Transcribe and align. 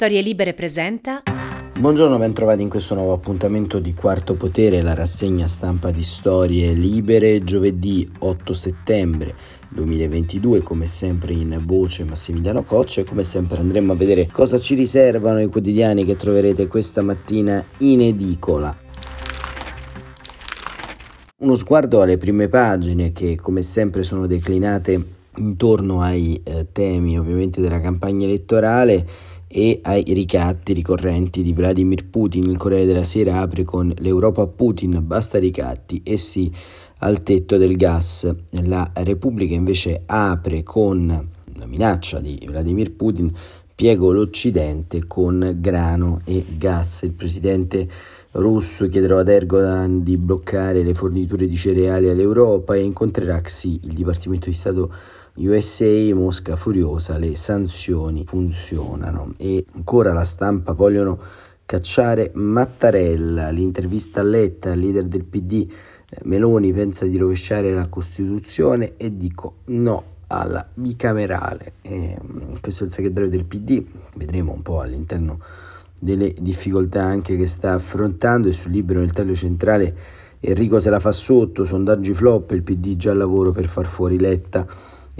Storie 0.00 0.20
Libere 0.20 0.54
presenta. 0.54 1.24
Buongiorno, 1.76 2.18
ben 2.18 2.32
trovati 2.32 2.62
in 2.62 2.68
questo 2.68 2.94
nuovo 2.94 3.12
appuntamento 3.12 3.80
di 3.80 3.94
Quarto 3.94 4.36
Potere, 4.36 4.80
la 4.80 4.94
rassegna 4.94 5.48
stampa 5.48 5.90
di 5.90 6.04
Storie 6.04 6.72
Libere, 6.72 7.42
giovedì 7.42 8.08
8 8.20 8.54
settembre 8.54 9.34
2022, 9.70 10.60
come 10.62 10.86
sempre 10.86 11.32
in 11.32 11.60
voce 11.66 12.04
Massimiliano 12.04 12.62
Coccia 12.62 13.00
e 13.00 13.04
come 13.04 13.24
sempre 13.24 13.58
andremo 13.58 13.90
a 13.90 13.96
vedere 13.96 14.28
cosa 14.30 14.60
ci 14.60 14.76
riservano 14.76 15.40
i 15.40 15.48
quotidiani 15.48 16.04
che 16.04 16.14
troverete 16.14 16.68
questa 16.68 17.02
mattina 17.02 17.60
in 17.78 18.00
edicola. 18.00 18.78
Uno 21.38 21.54
sguardo 21.56 22.02
alle 22.02 22.18
prime 22.18 22.46
pagine 22.46 23.10
che 23.10 23.34
come 23.34 23.62
sempre 23.62 24.04
sono 24.04 24.28
declinate 24.28 25.16
intorno 25.38 26.00
ai 26.00 26.40
eh, 26.44 26.68
temi 26.70 27.18
ovviamente 27.18 27.60
della 27.60 27.80
campagna 27.80 28.26
elettorale 28.26 29.06
e 29.48 29.80
ai 29.82 30.04
ricatti 30.08 30.74
ricorrenti 30.74 31.42
di 31.42 31.52
Vladimir 31.52 32.04
Putin. 32.06 32.44
Il 32.44 32.58
Corriere 32.58 32.84
della 32.84 33.04
Sera 33.04 33.40
apre 33.40 33.64
con 33.64 33.92
l'Europa 33.98 34.46
Putin, 34.46 35.00
basta 35.02 35.38
ricatti 35.38 36.02
e 36.04 36.18
sì 36.18 36.52
al 36.98 37.22
tetto 37.22 37.56
del 37.56 37.76
gas. 37.76 38.32
La 38.64 38.90
Repubblica 38.94 39.54
invece 39.54 40.02
apre 40.06 40.62
con 40.62 41.06
la 41.06 41.66
minaccia 41.66 42.20
di 42.20 42.40
Vladimir 42.46 42.92
Putin, 42.92 43.32
piego 43.74 44.12
l'Occidente 44.12 45.06
con 45.06 45.56
grano 45.58 46.20
e 46.24 46.44
gas. 46.56 47.02
Il 47.02 47.12
presidente 47.12 47.88
russo 48.32 48.86
chiederà 48.88 49.20
ad 49.20 49.28
Erdogan 49.28 50.02
di 50.02 50.16
bloccare 50.16 50.82
le 50.82 50.94
forniture 50.94 51.46
di 51.46 51.56
cereali 51.56 52.08
all'Europa 52.08 52.74
e 52.74 52.82
incontrerà 52.82 53.40
Xi, 53.40 53.80
il 53.84 53.94
Dipartimento 53.94 54.48
di 54.48 54.54
Stato 54.54 54.92
USA, 55.46 56.14
Mosca 56.14 56.56
furiosa, 56.56 57.18
le 57.18 57.36
sanzioni 57.36 58.24
funzionano. 58.26 59.34
E 59.36 59.64
ancora 59.74 60.12
la 60.12 60.24
stampa 60.24 60.72
vogliono 60.72 61.18
cacciare 61.64 62.30
Mattarella, 62.34 63.50
l'intervista 63.50 64.20
a 64.20 64.24
Letta, 64.24 64.74
leader 64.74 65.04
del 65.04 65.24
PD, 65.24 65.68
eh, 66.10 66.20
Meloni 66.24 66.72
pensa 66.72 67.06
di 67.06 67.16
rovesciare 67.18 67.72
la 67.72 67.88
Costituzione 67.88 68.94
e 68.96 69.16
dico 69.16 69.56
no 69.66 70.16
alla 70.28 70.66
bicamerale. 70.72 71.74
E, 71.82 72.16
mm, 72.20 72.54
questo 72.60 72.84
è 72.84 72.86
il 72.86 72.92
segretario 72.92 73.28
del 73.28 73.44
PD, 73.44 73.84
vedremo 74.14 74.52
un 74.52 74.62
po' 74.62 74.80
all'interno 74.80 75.38
delle 76.00 76.32
difficoltà 76.40 77.02
anche 77.02 77.36
che 77.36 77.46
sta 77.46 77.74
affrontando 77.74 78.48
e 78.48 78.52
sul 78.52 78.70
libro 78.70 79.00
nel 79.00 79.12
taglio 79.12 79.34
centrale 79.34 79.96
Enrico 80.40 80.78
se 80.78 80.90
la 80.90 81.00
fa 81.00 81.10
sotto, 81.10 81.64
sondaggi 81.64 82.14
flop, 82.14 82.52
il 82.52 82.62
PD 82.62 82.94
già 82.94 83.10
al 83.10 83.16
lavoro 83.16 83.50
per 83.50 83.66
far 83.66 83.86
fuori 83.86 84.18
Letta 84.18 84.66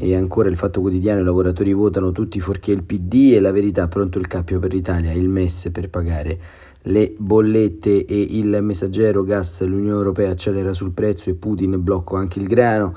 e 0.00 0.14
ancora 0.14 0.48
il 0.48 0.56
Fatto 0.56 0.80
Quotidiano, 0.80 1.22
i 1.22 1.24
lavoratori 1.24 1.72
votano 1.72 2.12
tutti 2.12 2.38
fuorché 2.38 2.70
il 2.70 2.84
PD 2.84 3.32
e 3.34 3.40
la 3.40 3.50
verità, 3.50 3.88
pronto 3.88 4.20
il 4.20 4.28
cappio 4.28 4.60
per 4.60 4.72
l'Italia, 4.72 5.10
il 5.12 5.28
MES 5.28 5.70
per 5.72 5.90
pagare 5.90 6.38
le 6.82 7.16
bollette. 7.18 8.04
E 8.04 8.20
il 8.30 8.58
messaggero 8.62 9.24
gas, 9.24 9.64
l'Unione 9.64 9.96
Europea 9.96 10.30
accelera 10.30 10.72
sul 10.72 10.92
prezzo 10.92 11.30
e 11.30 11.34
Putin 11.34 11.82
blocca 11.82 12.16
anche 12.16 12.38
il 12.38 12.46
grano. 12.46 12.94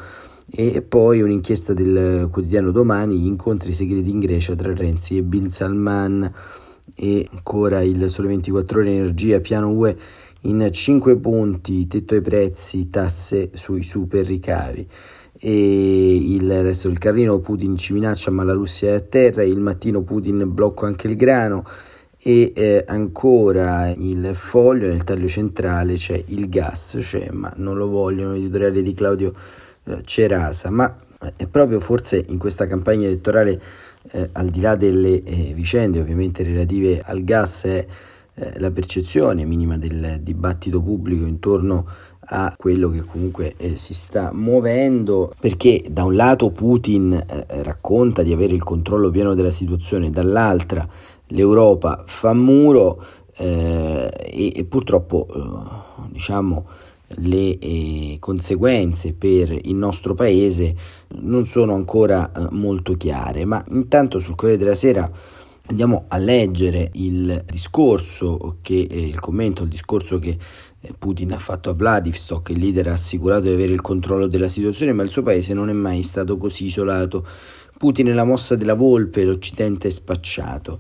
E 0.53 0.83
poi 0.83 1.22
un'inchiesta 1.22 1.73
del 1.73 2.29
quotidiano 2.31 2.69
domani, 2.69 3.25
incontri 3.25 3.73
segreti 3.73 4.11
in 4.11 4.19
Grecia 4.19 4.53
tra 4.53 4.72
Renzi 4.72 5.17
e 5.17 5.23
Bin 5.23 5.49
Salman. 5.49 6.31
E 6.94 7.27
ancora 7.31 7.81
il 7.81 8.11
Sole 8.11 8.27
24 8.27 8.79
ore 8.79 8.91
energia, 8.91 9.39
piano 9.39 9.72
UE 9.72 9.97
in 10.41 10.67
5 10.69 11.17
punti, 11.17 11.88
tetto 11.88 12.13
ai 12.13 12.22
prezzi, 12.22 12.89
tasse 12.89 13.49
sui 13.55 13.81
super 13.81 14.23
ricavi 14.23 14.88
e 15.44 16.16
il 16.16 16.61
resto 16.61 16.88
del 16.88 17.00
carrino 17.00 17.39
Putin 17.39 17.75
ci 17.75 17.94
minaccia 17.94 18.30
ma 18.30 18.44
la 18.44 18.53
Russia 18.53 18.92
è 18.92 18.94
a 18.94 19.00
terra, 19.00 19.42
il 19.42 19.58
mattino 19.58 20.03
Putin 20.03 20.53
blocca 20.53 20.86
anche 20.86 21.08
il 21.08 21.16
grano 21.16 21.64
e 22.22 22.53
eh, 22.56 22.84
ancora 22.88 23.89
il 23.89 24.31
foglio 24.36 24.88
nel 24.88 25.03
taglio 25.03 25.28
centrale 25.28 25.95
c'è 25.95 26.23
il 26.28 26.47
gas, 26.47 26.97
c'è 27.00 27.30
ma 27.31 27.52
non 27.56 27.75
lo 27.75 27.88
vogliono, 27.88 28.36
editoriale 28.36 28.84
di 28.84 28.94
Claudio 28.94 29.34
eh, 29.85 30.01
Cerasa, 30.03 30.69
ma 30.69 30.96
è 31.35 31.47
proprio 31.47 31.80
forse 31.80 32.24
in 32.28 32.38
questa 32.38 32.68
campagna 32.68 33.07
elettorale 33.07 33.59
eh, 34.12 34.30
al 34.34 34.50
di 34.50 34.62
là 34.62 34.75
delle 34.75 35.24
eh, 35.24 35.53
vicende 35.56 36.00
ovviamente 36.00 36.44
relative 36.44 37.01
al 37.03 37.24
gas 37.24 37.63
è 37.63 37.85
eh, 38.34 38.59
la 38.59 38.72
percezione 38.72 39.46
minima 39.46 39.78
del 39.78 40.19
dibattito 40.22 40.81
pubblico 40.81 41.25
intorno 41.25 41.85
a 41.88 41.94
quello 42.58 42.90
che 42.90 43.03
comunque 43.03 43.53
eh, 43.58 43.75
si 43.75 43.94
sta 43.94 44.31
muovendo 44.34 45.34
perché 45.40 45.84
da 45.90 46.06
un 46.06 46.16
lato 46.16 46.50
Putin 46.52 47.14
eh, 47.14 47.46
racconta 47.64 48.24
di 48.24 48.31
avere 48.31 48.53
il 48.53 48.64
controllo 48.64 49.09
pieno 49.09 49.34
della 49.34 49.52
situazione, 49.52 50.09
dall'altra 50.09 50.88
l'Europa 51.28 52.03
fa 52.06 52.34
muro 52.34 53.03
eh, 53.38 54.09
e, 54.31 54.53
e, 54.56 54.64
purtroppo 54.66 55.28
eh, 55.28 56.09
diciamo 56.12 56.66
le 57.16 57.59
eh, 57.59 58.18
conseguenze 58.19 59.13
per 59.13 59.52
il 59.52 59.75
nostro 59.75 60.13
paese 60.13 60.75
non 61.22 61.46
sono 61.46 61.74
ancora 61.74 62.31
eh, 62.31 62.48
molto 62.52 62.96
chiare, 62.96 63.44
ma 63.44 63.63
intanto 63.72 64.19
sul 64.19 64.36
Corriere 64.36 64.62
della 64.62 64.75
Sera 64.75 65.09
andiamo 65.68 66.06
a 66.08 66.18
leggere 66.18 66.90
il 66.94 67.44
discorso 67.46 68.58
che 68.62 68.88
eh, 68.90 69.08
il 69.08 69.19
commento, 69.19 69.63
il 69.63 69.69
discorso 69.69 70.19
che 70.19 70.38
Putin 70.97 71.34
ha 71.34 71.38
fatto 71.38 71.69
a 71.69 71.74
Vladivostok, 71.74 72.50
il 72.50 72.59
leader 72.59 72.88
ha 72.88 72.94
assicurato 72.94 73.42
di 73.42 73.50
avere 73.50 73.72
il 73.72 73.81
controllo 73.81 74.25
della 74.25 74.47
situazione, 74.47 74.94
ma 74.94 75.03
il 75.03 75.12
suo 75.12 75.22
paese 75.22 75.53
non 75.53 75.69
è 75.69 75.74
mai 75.74 76.02
stato 76.02 76.38
così 76.38 76.66
isolato. 76.66 77.25
Putin 77.78 78.08
è 78.08 78.14
la 78.14 78.24
mossa 78.24 78.56
della 78.56 78.74
volpe, 78.74 79.24
l'Occidente 79.24 79.88
è 79.88 79.92
spacciato. 79.92 80.80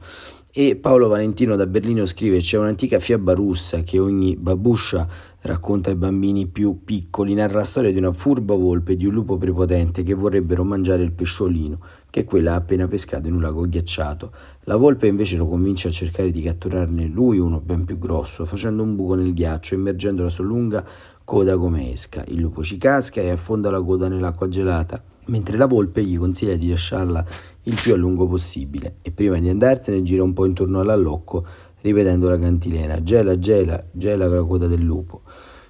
E 0.53 0.75
Paolo 0.75 1.07
Valentino 1.07 1.55
da 1.55 1.65
Berlino 1.65 2.05
scrive: 2.05 2.39
C'è 2.39 2.57
un'antica 2.57 2.99
fiaba 2.99 3.33
russa 3.33 3.81
che 3.81 3.99
ogni 3.99 4.35
babuscia 4.35 5.07
racconta 5.41 5.89
ai 5.89 5.95
bambini 5.95 6.47
più 6.47 6.83
piccoli, 6.83 7.33
narra 7.33 7.59
la 7.59 7.63
storia 7.63 7.91
di 7.91 7.97
una 7.97 8.11
furba 8.11 8.55
volpe 8.55 8.93
e 8.93 8.95
di 8.97 9.05
un 9.05 9.13
lupo 9.13 9.37
prepotente 9.37 10.03
che 10.03 10.13
vorrebbero 10.13 10.63
mangiare 10.63 11.03
il 11.03 11.11
pesciolino, 11.11 11.79
che 12.09 12.23
quella 12.25 12.53
ha 12.53 12.55
appena 12.55 12.87
pescato 12.87 13.27
in 13.27 13.33
un 13.33 13.41
lago 13.41 13.67
ghiacciato. 13.67 14.31
La 14.65 14.75
volpe 14.75 15.07
invece 15.07 15.37
lo 15.37 15.47
convince 15.47 15.87
a 15.87 15.91
cercare 15.91 16.31
di 16.31 16.41
catturarne 16.41 17.07
lui 17.07 17.39
uno 17.39 17.59
ben 17.59 17.85
più 17.85 17.97
grosso, 17.97 18.45
facendo 18.45 18.83
un 18.83 18.95
buco 18.95 19.15
nel 19.15 19.33
ghiaccio, 19.33 19.73
immergendo 19.73 20.23
la 20.23 20.29
sua 20.29 20.43
lunga 20.43 20.85
coda 21.23 21.57
come 21.57 21.91
esca. 21.91 22.23
Il 22.27 22.39
lupo 22.39 22.63
ci 22.63 22.77
casca 22.77 23.21
e 23.21 23.29
affonda 23.29 23.69
la 23.71 23.81
coda 23.81 24.07
nell'acqua 24.07 24.47
gelata 24.47 25.01
mentre 25.27 25.57
la 25.57 25.67
volpe 25.67 26.03
gli 26.03 26.17
consiglia 26.17 26.55
di 26.55 26.69
lasciarla 26.69 27.25
il 27.63 27.79
più 27.79 27.93
a 27.93 27.95
lungo 27.95 28.25
possibile 28.25 28.95
e 29.01 29.11
prima 29.11 29.39
di 29.39 29.49
andarsene 29.49 30.01
gira 30.01 30.23
un 30.23 30.33
po' 30.33 30.45
intorno 30.45 30.79
all'allocco 30.79 31.45
ripetendo 31.81 32.27
la 32.27 32.37
cantilena 32.37 33.01
gela, 33.01 33.37
gela, 33.37 33.83
gela 33.91 34.27
la 34.27 34.43
coda 34.43 34.67
del 34.67 34.81
lupo 34.81 35.21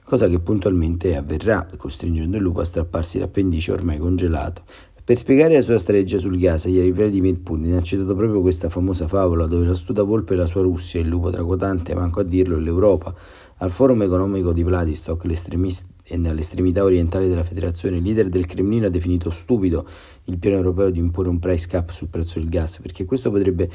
cosa 0.03 0.27
che 0.27 0.39
puntualmente 0.39 1.15
avverrà 1.15 1.67
costringendo 1.77 2.37
il 2.37 2.43
lupo 2.43 2.61
a 2.61 2.65
strapparsi 2.65 3.19
l'appendice 3.19 3.71
ormai 3.71 3.97
congelato 3.97 4.63
per 5.03 5.17
spiegare 5.17 5.55
la 5.55 5.61
sua 5.61 5.79
strategia 5.79 6.19
sul 6.19 6.37
gas, 6.37 6.65
ieri 6.65 6.91
Vladimir 6.91 7.41
Putin 7.41 7.73
ha 7.73 7.81
citato 7.81 8.15
proprio 8.15 8.39
questa 8.39 8.69
famosa 8.69 9.07
favola 9.07 9.47
dove 9.47 9.65
l'astuta 9.65 10.03
volpe 10.03 10.35
è 10.35 10.37
la 10.37 10.45
sua 10.45 10.61
Russia, 10.61 11.01
il 11.01 11.07
lupo 11.07 11.31
tracotante, 11.31 11.95
manco 11.95 12.19
a 12.19 12.23
dirlo, 12.23 12.59
l'Europa. 12.59 13.13
Al 13.57 13.71
forum 13.71 14.03
economico 14.03 14.53
di 14.53 14.63
Vladivostok, 14.63 15.25
nell'estremità 15.25 16.83
orientale 16.83 17.27
della 17.27 17.43
federazione, 17.43 17.97
il 17.97 18.03
leader 18.03 18.29
del 18.29 18.45
Cremlino 18.45 18.85
ha 18.85 18.89
definito 18.89 19.31
stupido 19.31 19.85
il 20.25 20.37
piano 20.37 20.57
europeo 20.57 20.89
di 20.91 20.99
imporre 20.99 21.29
un 21.29 21.39
price 21.39 21.67
cap 21.67 21.89
sul 21.89 22.07
prezzo 22.07 22.39
del 22.39 22.47
gas, 22.47 22.79
perché 22.79 23.03
questo 23.03 23.31
potrebbe 23.31 23.69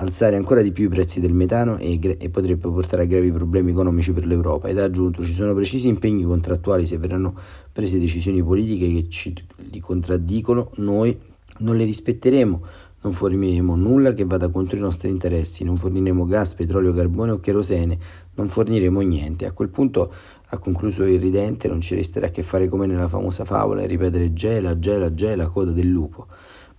alzare 0.00 0.36
ancora 0.36 0.62
di 0.62 0.70
più 0.70 0.84
i 0.84 0.88
prezzi 0.88 1.20
del 1.20 1.32
metano 1.32 1.76
e, 1.78 1.98
e, 2.18 2.30
potrebbe 2.30 2.68
portare 2.68 3.02
a 3.02 3.06
gravi 3.06 3.32
problemi 3.32 3.70
economici 3.70 4.12
per 4.12 4.26
l'Europa 4.26 4.68
ed 4.68 4.78
ha 4.78 4.84
aggiunto 4.84 5.24
ci 5.24 5.32
sono 5.32 5.54
precisi 5.54 5.88
impegni 5.88 6.24
contrattuali 6.24 6.86
se 6.86 6.98
verranno 6.98 7.34
prese 7.72 7.98
decisioni 7.98 8.42
politiche 8.42 8.92
che 8.92 9.08
ci 9.08 9.34
li 9.70 9.80
contraddicono 9.80 10.70
noi 10.76 11.18
non 11.58 11.76
le 11.76 11.84
rispetteremo 11.84 12.62
non 13.00 13.12
forniremo 13.12 13.76
nulla 13.76 14.12
che 14.12 14.24
vada 14.24 14.48
contro 14.48 14.76
i 14.76 14.80
nostri 14.80 15.08
interessi, 15.08 15.62
non 15.62 15.76
forniremo 15.76 16.26
gas, 16.26 16.54
petrolio, 16.54 16.92
carbone 16.92 17.30
o 17.30 17.38
kerosene, 17.38 17.96
non 18.34 18.48
forniremo 18.48 19.00
niente. 19.02 19.46
A 19.46 19.52
quel 19.52 19.68
punto, 19.68 20.12
ha 20.48 20.58
concluso 20.58 21.04
il 21.04 21.20
ridente, 21.20 21.68
non 21.68 21.80
ci 21.80 21.94
resterà 21.94 22.30
che 22.30 22.42
fare 22.42 22.68
come 22.68 22.86
nella 22.86 23.06
famosa 23.06 23.44
favola 23.44 23.82
e 23.82 23.86
ripetere 23.86 24.32
gela, 24.32 24.78
gela, 24.80 25.12
gela, 25.12 25.46
coda 25.46 25.70
del 25.70 25.86
lupo. 25.86 26.26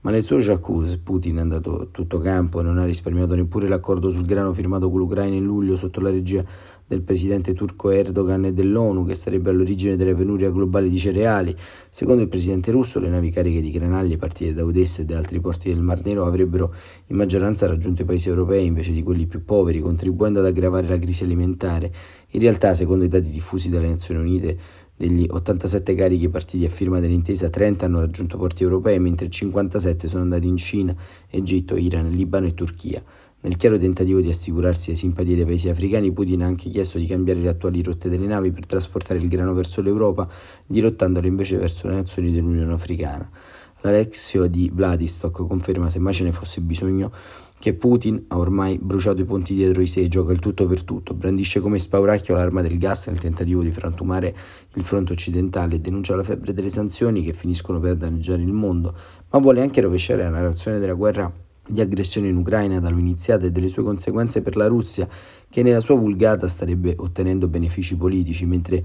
Ma 0.01 0.12
nel 0.12 0.24
suo 0.24 0.38
Jacuzzi 0.38 1.00
Putin 1.00 1.36
è 1.36 1.42
andato 1.42 1.90
tutto 1.92 2.19
campo 2.19 2.62
e 2.62 2.63
non 2.63 2.78
ha 2.78 2.86
risparmiato 2.86 3.36
neppure 3.36 3.68
l'accordo 3.68 4.12
sul 4.12 4.25
grano 4.25 4.54
firmato 4.54 4.90
con 4.90 5.00
l'Ucraina 5.00 5.36
in 5.36 5.44
luglio 5.44 5.75
sotto 5.75 6.00
la 6.00 6.10
regia 6.10 6.42
del 6.88 7.01
presidente 7.01 7.54
turco 7.54 7.90
Erdogan 7.90 8.46
e 8.46 8.54
dell'ONU 8.54 9.06
che 9.06 9.13
sarebbe 9.13 9.50
all'origine 9.50 9.98
della 9.98 10.16
penuria 10.16 10.51
globale 10.51 10.88
di 10.88 10.98
cereali. 10.98 11.54
Secondo 11.90 12.22
il 12.22 12.30
presidente 12.30 12.72
russo 12.72 13.01
le 13.01 13.10
navi 13.10 13.30
cariche 13.30 13.60
di 13.60 13.72
granaglie 13.72 14.16
partite 14.16 14.54
da 14.54 14.63
Odessa 14.63 15.01
e 15.01 15.06
da 15.06 15.18
altri 15.18 15.42
porti 15.42 15.68
del 15.68 15.81
Mar 15.81 16.01
Nero 16.06 16.24
avrebbero 16.24 16.74
in 17.07 17.18
maggioranza 17.18 17.68
raggiunto 17.68 18.04
i 18.04 18.06
paesi 18.06 18.30
europei 18.30 18.66
invece 18.66 18.94
di 18.94 19.04
quelli 19.04 19.28
più 19.28 19.44
poveri, 19.44 19.81
contribuendo 19.81 20.40
ad 20.40 20.46
aggravare 20.46 20.88
la 20.88 20.98
crisi 20.98 21.25
alimentare. 21.25 21.92
In 22.30 22.40
realtà, 22.40 22.74
secondo 22.74 23.04
i 23.04 23.10
dati 23.10 23.30
diffusi 23.30 23.69
dalle 23.69 23.90
Nazioni 23.90 24.22
Unite, 24.22 24.57
degli 25.00 25.25
87 25.30 25.96
carichi 25.96 26.28
partiti 26.28 26.66
a 26.66 26.69
firma 26.69 27.00
dell'intesa, 27.00 27.50
30 27.50 27.86
hanno 27.86 28.01
raggiunto 28.01 28.38
porti 28.38 28.63
europei, 28.63 29.00
mentre 29.00 29.30
57 29.30 30.10
sono 30.10 30.24
andati 30.24 30.46
in 30.46 30.57
Cina, 30.57 30.94
Egitto, 31.30 31.78
Iran, 31.78 32.10
Libano 32.10 32.48
e 32.48 32.54
Turchia. 32.54 33.01
Nel 33.40 33.56
chiaro 33.56 33.78
tentativo 33.78 34.19
di 34.19 34.28
assicurarsi 34.28 34.90
le 34.90 34.98
simpatie 34.98 35.38
dei 35.38 35.46
paesi 35.46 35.69
africani, 35.69 36.12
Putin 36.12 36.44
ha 36.44 36.48
anche 36.48 36.69
chiesto 36.69 36.98
di 36.98 37.06
cambiare 37.06 37.40
le 37.40 37.48
attuali 37.48 37.81
rotte 37.81 38.10
delle 38.10 38.28
navi 38.28 38.51
per 38.51 38.66
trasportare 38.66 39.22
il 39.22 39.30
grano 39.30 39.54
verso 39.54 39.81
l'Europa, 39.81 40.28
dirottandolo 40.66 41.28
invece 41.28 41.56
verso 41.56 41.88
le 41.88 41.94
nazioni 41.94 42.34
dell'Unione 42.34 42.74
Africana. 42.74 43.31
L'Alexio 43.81 44.47
di 44.47 44.69
Vladistok 44.73 45.47
conferma, 45.47 45.89
se 45.89 45.99
mai 45.99 46.13
ce 46.13 46.25
ne 46.25 46.33
fosse 46.33 46.59
bisogno, 46.59 47.11
che 47.59 47.73
Putin 47.73 48.25
ha 48.27 48.37
ormai 48.37 48.77
bruciato 48.77 49.21
i 49.21 49.25
ponti 49.25 49.53
dietro 49.53 49.79
di 49.79 49.87
sé, 49.87 50.07
gioca 50.09 50.33
il 50.33 50.39
tutto 50.39 50.67
per 50.67 50.83
tutto, 50.83 51.13
brandisce 51.13 51.61
come 51.61 51.79
spauracchio 51.79 52.35
l'arma 52.35 52.61
del 52.61 52.77
gas 52.77 53.07
nel 53.07 53.19
tentativo 53.19 53.61
di 53.61 53.71
frantumare 53.71 54.35
il 54.73 54.83
fronte 54.83 55.13
occidentale 55.13 55.75
e 55.75 55.79
denuncia 55.79 56.15
la 56.15 56.23
febbre 56.23 56.53
delle 56.53 56.69
sanzioni 56.69 57.23
che 57.23 57.33
finiscono 57.33 57.79
per 57.79 57.95
danneggiare 57.95 58.41
il 58.41 58.51
mondo, 58.51 58.93
ma 59.29 59.39
vuole 59.39 59.61
anche 59.61 59.79
rovesciare 59.79 60.23
la 60.23 60.29
narrazione 60.29 60.79
della 60.79 60.93
guerra 60.93 61.31
di 61.69 61.81
aggressione 61.81 62.29
in 62.29 62.35
Ucraina 62.35 62.79
da 62.79 62.89
lui 62.89 63.01
iniziata 63.01 63.45
e 63.45 63.51
delle 63.51 63.67
sue 63.67 63.83
conseguenze 63.83 64.41
per 64.41 64.55
la 64.55 64.67
Russia, 64.67 65.07
che 65.49 65.61
nella 65.63 65.81
sua 65.81 65.95
vulgata 65.95 66.47
starebbe 66.47 66.95
ottenendo 66.97 67.47
benefici 67.47 67.95
politici, 67.95 68.45
mentre 68.45 68.83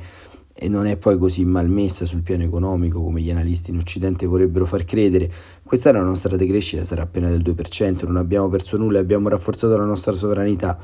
e 0.56 0.68
non 0.68 0.86
è 0.86 0.96
poi 0.96 1.18
così 1.18 1.44
malmessa 1.44 2.06
sul 2.06 2.22
piano 2.22 2.44
economico 2.44 3.02
come 3.02 3.20
gli 3.20 3.30
analisti 3.30 3.70
in 3.70 3.78
Occidente 3.78 4.26
vorrebbero 4.26 4.64
far 4.64 4.84
credere. 4.84 5.30
Quest'anno 5.64 5.98
la 5.98 6.04
nostra 6.04 6.36
decrescita 6.36 6.84
sarà 6.84 7.02
appena 7.02 7.28
del 7.28 7.42
2%, 7.42 8.06
non 8.06 8.16
abbiamo 8.16 8.48
perso 8.48 8.76
nulla 8.76 8.98
e 8.98 9.00
abbiamo 9.00 9.28
rafforzato 9.28 9.76
la 9.76 9.84
nostra 9.84 10.12
sovranità. 10.12 10.78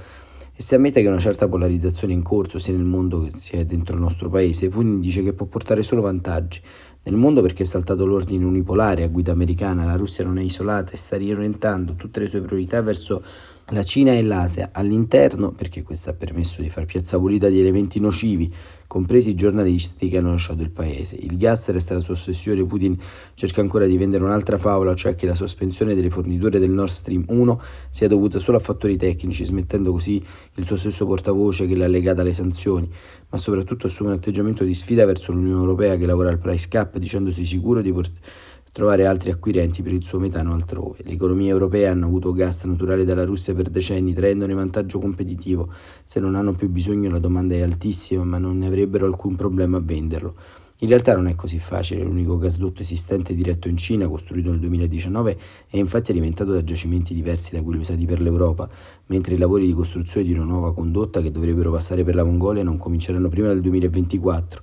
E 0.52 0.62
se 0.62 0.74
ammette 0.74 1.00
che 1.00 1.08
una 1.08 1.20
certa 1.20 1.48
polarizzazione 1.48 2.12
è 2.12 2.16
in 2.16 2.22
corso 2.22 2.58
sia 2.58 2.74
nel 2.74 2.84
mondo 2.84 3.22
che 3.22 3.30
sia 3.32 3.64
dentro 3.64 3.94
il 3.94 4.02
nostro 4.02 4.28
paese, 4.28 4.68
Putin 4.68 5.00
dice 5.00 5.22
che 5.22 5.32
può 5.32 5.46
portare 5.46 5.82
solo 5.84 6.02
vantaggi. 6.02 6.60
Nel 7.02 7.14
mondo 7.14 7.40
perché 7.40 7.62
è 7.62 7.66
saltato 7.66 8.04
l'ordine 8.04 8.44
unipolare 8.44 9.04
a 9.04 9.08
guida 9.08 9.32
americana, 9.32 9.86
la 9.86 9.96
Russia 9.96 10.22
non 10.22 10.36
è 10.36 10.42
isolata 10.42 10.92
e 10.92 10.96
sta 10.96 11.16
riorientando 11.16 11.94
tutte 11.94 12.20
le 12.20 12.28
sue 12.28 12.42
priorità 12.42 12.82
verso 12.82 13.22
la 13.70 13.82
Cina 13.82 14.12
e 14.12 14.22
l'Asia 14.22 14.70
all'interno, 14.72 15.52
perché 15.52 15.82
questo 15.82 16.10
ha 16.10 16.14
permesso 16.14 16.60
di 16.62 16.68
far 16.68 16.86
piazza 16.86 17.18
pulita 17.18 17.48
di 17.48 17.60
elementi 17.60 18.00
nocivi, 18.00 18.52
compresi 18.86 19.30
i 19.30 19.34
giornalisti 19.34 20.08
che 20.08 20.18
hanno 20.18 20.30
lasciato 20.30 20.62
il 20.62 20.70
paese. 20.70 21.14
Il 21.16 21.36
gas 21.36 21.68
resta 21.70 21.94
la 21.94 22.00
sua 22.00 22.14
ossessione, 22.14 22.64
Putin 22.64 22.96
cerca 23.34 23.60
ancora 23.60 23.86
di 23.86 23.96
vendere 23.96 24.24
un'altra 24.24 24.58
favola, 24.58 24.94
cioè 24.94 25.14
che 25.14 25.26
la 25.26 25.36
sospensione 25.36 25.94
delle 25.94 26.10
forniture 26.10 26.58
del 26.58 26.70
Nord 26.70 26.90
Stream 26.90 27.24
1 27.28 27.60
sia 27.88 28.08
dovuta 28.08 28.40
solo 28.40 28.56
a 28.56 28.60
fattori 28.60 28.96
tecnici, 28.96 29.44
smettendo 29.44 29.92
così 29.92 30.20
il 30.54 30.66
suo 30.66 30.76
stesso 30.76 31.06
portavoce 31.06 31.66
che 31.66 31.76
l'ha 31.76 31.86
legata 31.86 32.22
alle 32.22 32.32
sanzioni, 32.32 32.90
ma 33.28 33.38
soprattutto 33.38 33.86
assume 33.86 34.10
un 34.10 34.16
atteggiamento 34.16 34.64
di 34.64 34.74
sfida 34.74 35.04
verso 35.06 35.30
l'Unione 35.32 35.60
Europea 35.60 35.96
che 35.96 36.06
lavora 36.06 36.30
al 36.30 36.38
price 36.38 36.66
cap 36.68 36.98
dicendosi 36.98 37.44
sicuro 37.44 37.80
di 37.80 37.92
portare 37.92 38.48
trovare 38.72 39.06
altri 39.06 39.30
acquirenti 39.30 39.82
per 39.82 39.92
il 39.92 40.04
suo 40.04 40.18
metano 40.18 40.52
altrove. 40.52 40.98
Le 41.04 41.12
economie 41.12 41.50
europee 41.50 41.86
hanno 41.86 42.06
avuto 42.06 42.32
gas 42.32 42.64
naturale 42.64 43.04
dalla 43.04 43.24
Russia 43.24 43.54
per 43.54 43.68
decenni, 43.68 44.12
traendone 44.12 44.54
vantaggio 44.54 44.98
competitivo. 44.98 45.72
Se 46.04 46.20
non 46.20 46.34
hanno 46.34 46.54
più 46.54 46.68
bisogno 46.68 47.10
la 47.10 47.18
domanda 47.18 47.54
è 47.54 47.62
altissima, 47.62 48.24
ma 48.24 48.38
non 48.38 48.58
ne 48.58 48.66
avrebbero 48.66 49.06
alcun 49.06 49.34
problema 49.36 49.78
a 49.78 49.82
venderlo. 49.82 50.34
In 50.82 50.88
realtà 50.88 51.14
non 51.14 51.26
è 51.26 51.34
così 51.34 51.58
facile, 51.58 52.02
l'unico 52.02 52.38
gasdotto 52.38 52.80
esistente 52.80 53.34
diretto 53.34 53.68
in 53.68 53.76
Cina, 53.76 54.08
costruito 54.08 54.48
nel 54.48 54.60
2019, 54.60 55.38
è 55.68 55.76
infatti 55.76 56.10
alimentato 56.10 56.52
da 56.52 56.64
giacimenti 56.64 57.12
diversi 57.12 57.54
da 57.54 57.62
quelli 57.62 57.80
usati 57.80 58.06
per 58.06 58.22
l'Europa, 58.22 58.66
mentre 59.06 59.34
i 59.34 59.38
lavori 59.38 59.66
di 59.66 59.74
costruzione 59.74 60.26
di 60.26 60.32
una 60.32 60.44
nuova 60.44 60.72
condotta 60.72 61.20
che 61.20 61.30
dovrebbero 61.30 61.70
passare 61.70 62.02
per 62.02 62.14
la 62.14 62.24
Mongolia 62.24 62.62
non 62.62 62.78
cominceranno 62.78 63.28
prima 63.28 63.48
del 63.48 63.60
2024. 63.60 64.62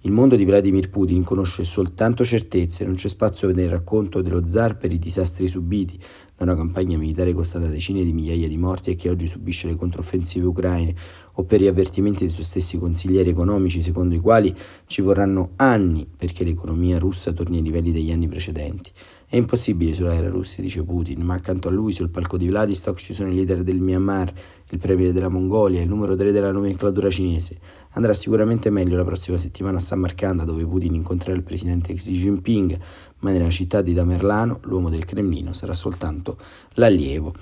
Il 0.00 0.12
mondo 0.12 0.36
di 0.36 0.44
Vladimir 0.44 0.90
Putin 0.90 1.24
conosce 1.24 1.64
soltanto 1.64 2.24
certezze, 2.24 2.84
non 2.84 2.94
c'è 2.94 3.08
spazio 3.08 3.50
nel 3.50 3.70
racconto 3.70 4.20
dello 4.20 4.46
zar 4.46 4.76
per 4.76 4.92
i 4.92 4.98
disastri 4.98 5.48
subiti 5.48 5.98
da 6.36 6.44
una 6.44 6.54
campagna 6.54 6.98
militare 6.98 7.32
costata 7.32 7.66
decine 7.66 8.04
di 8.04 8.12
migliaia 8.12 8.46
di 8.46 8.58
morti 8.58 8.90
e 8.90 8.94
che 8.94 9.08
oggi 9.08 9.26
subisce 9.26 9.66
le 9.66 9.74
controffensive 9.74 10.46
ucraine, 10.46 10.94
o 11.32 11.44
per 11.44 11.60
gli 11.60 11.66
avvertimenti 11.66 12.20
dei 12.20 12.30
suoi 12.30 12.44
stessi 12.44 12.78
consiglieri 12.78 13.30
economici 13.30 13.80
secondo 13.82 14.14
i 14.14 14.20
quali 14.20 14.54
ci 14.86 15.00
vorranno 15.00 15.52
anni 15.56 16.06
perché 16.14 16.44
l'economia 16.44 16.98
russa 16.98 17.32
torni 17.32 17.56
ai 17.56 17.62
livelli 17.62 17.90
degli 17.90 18.12
anni 18.12 18.28
precedenti. 18.28 18.90
È 19.28 19.34
impossibile 19.34 19.90
isolare 19.90 20.22
la 20.22 20.28
Russia, 20.28 20.62
dice 20.62 20.84
Putin, 20.84 21.22
ma 21.22 21.34
accanto 21.34 21.66
a 21.66 21.72
lui 21.72 21.92
sul 21.92 22.10
palco 22.10 22.36
di 22.36 22.46
Vladistok 22.46 22.96
ci 22.96 23.12
sono 23.12 23.28
i 23.28 23.34
leader 23.34 23.64
del 23.64 23.80
Myanmar, 23.80 24.32
il 24.70 24.78
premier 24.78 25.10
della 25.10 25.28
Mongolia, 25.28 25.80
il 25.80 25.88
numero 25.88 26.14
3 26.14 26.30
della 26.30 26.52
nomenclatura 26.52 27.10
cinese. 27.10 27.58
Andrà 27.94 28.14
sicuramente 28.14 28.70
meglio 28.70 28.96
la 28.96 29.04
prossima 29.04 29.36
settimana 29.36 29.78
a 29.78 29.80
Samarkand, 29.80 30.44
dove 30.44 30.64
Putin 30.64 30.94
incontrerà 30.94 31.36
il 31.36 31.42
presidente 31.42 31.92
Xi 31.92 32.12
Jinping, 32.12 32.78
ma 33.18 33.32
nella 33.32 33.50
città 33.50 33.82
di 33.82 33.94
Tamerlano 33.94 34.60
l'uomo 34.62 34.90
del 34.90 35.04
Cremlino 35.04 35.52
sarà 35.52 35.74
soltanto 35.74 36.38
l'allievo. 36.74 37.34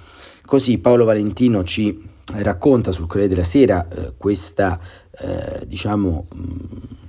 Così 0.47 0.79
Paolo 0.79 1.05
Valentino 1.05 1.65
ci 1.65 2.01
racconta 2.37 2.93
sul 2.93 3.07
Corriere 3.07 3.29
della 3.29 3.45
Sera 3.45 3.87
eh, 3.89 4.15
questa, 4.17 4.81
eh, 5.19 5.67
diciamo, 5.67 6.29
mh, 6.33 6.55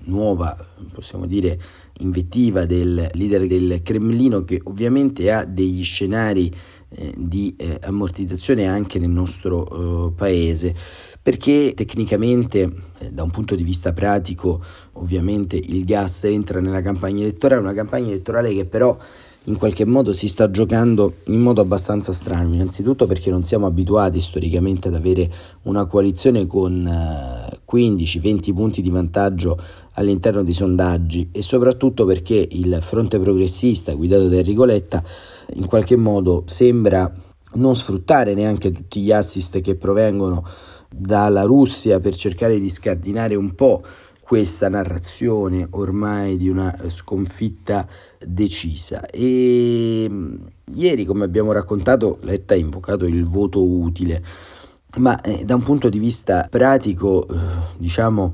nuova, 0.05 0.57
possiamo 0.95 1.25
dire, 1.27 1.59
invettiva 1.99 2.65
del 2.65 3.09
leader 3.13 3.45
del 3.45 3.81
Cremlino 3.83 4.43
che 4.43 4.61
ovviamente 4.63 5.31
ha 5.31 5.45
degli 5.45 5.83
scenari 5.83 6.53
eh, 6.89 7.13
di 7.17 7.53
eh, 7.57 7.79
ammortizzazione 7.81 8.67
anche 8.67 8.99
nel 8.99 9.09
nostro 9.09 10.07
eh, 10.07 10.11
paese. 10.13 10.73
Perché 11.21 11.73
tecnicamente 11.75 12.71
eh, 12.99 13.11
da 13.11 13.23
un 13.23 13.31
punto 13.31 13.55
di 13.55 13.63
vista 13.63 13.91
pratico 13.93 14.63
ovviamente 14.93 15.57
il 15.57 15.83
gas 15.83 16.23
entra 16.23 16.61
nella 16.61 16.81
campagna 16.81 17.21
elettorale 17.21 17.61
una 17.61 17.73
campagna 17.73 18.07
elettorale 18.07 18.53
che 18.53 18.65
però 18.65 18.97
in 19.47 19.57
qualche 19.57 19.85
modo 19.85 20.13
si 20.13 20.27
sta 20.27 20.49
giocando 20.49 21.17
in 21.25 21.39
modo 21.39 21.61
abbastanza 21.61 22.13
strano, 22.13 22.53
innanzitutto 22.53 23.05
perché 23.05 23.29
non 23.29 23.43
siamo 23.43 23.65
abituati 23.65 24.19
storicamente 24.19 24.87
ad 24.87 24.95
avere 24.95 25.29
una 25.63 25.85
coalizione 25.85 26.47
con 26.47 26.87
15-20 27.71 28.49
eh, 28.49 28.53
punti 28.53 28.81
di 28.81 28.89
vantaggio 28.89 29.57
all'interno 29.93 30.43
dei 30.43 30.53
sondaggi 30.53 31.29
e 31.31 31.41
soprattutto 31.41 32.05
perché 32.05 32.47
il 32.51 32.79
fronte 32.81 33.19
progressista 33.19 33.93
guidato 33.93 34.27
da 34.27 34.37
Enrico 34.37 34.65
Letta 34.65 35.03
in 35.55 35.65
qualche 35.65 35.95
modo 35.95 36.43
sembra 36.45 37.11
non 37.53 37.75
sfruttare 37.75 38.33
neanche 38.33 38.71
tutti 38.71 39.01
gli 39.01 39.11
assist 39.11 39.61
che 39.61 39.75
provengono 39.75 40.43
dalla 40.89 41.43
Russia 41.43 41.99
per 41.99 42.15
cercare 42.15 42.59
di 42.59 42.69
scardinare 42.69 43.35
un 43.35 43.53
po' 43.55 43.83
questa 44.19 44.69
narrazione 44.69 45.67
ormai 45.71 46.35
di 46.35 46.49
una 46.49 46.75
sconfitta 46.87 47.87
decisa. 48.25 49.05
E 49.05 50.07
mm, 50.09 50.35
ieri 50.73 51.05
come 51.05 51.25
abbiamo 51.25 51.51
raccontato 51.51 52.17
Letta 52.21 52.55
ha 52.55 52.57
invocato 52.57 53.05
il 53.05 53.23
voto 53.25 53.63
utile 53.63 54.23
ma 54.97 55.19
eh, 55.21 55.43
da 55.45 55.55
un 55.55 55.63
punto 55.63 55.89
di 55.89 55.99
vista 55.99 56.47
pratico 56.49 57.27
eh, 57.27 57.35
diciamo 57.77 58.33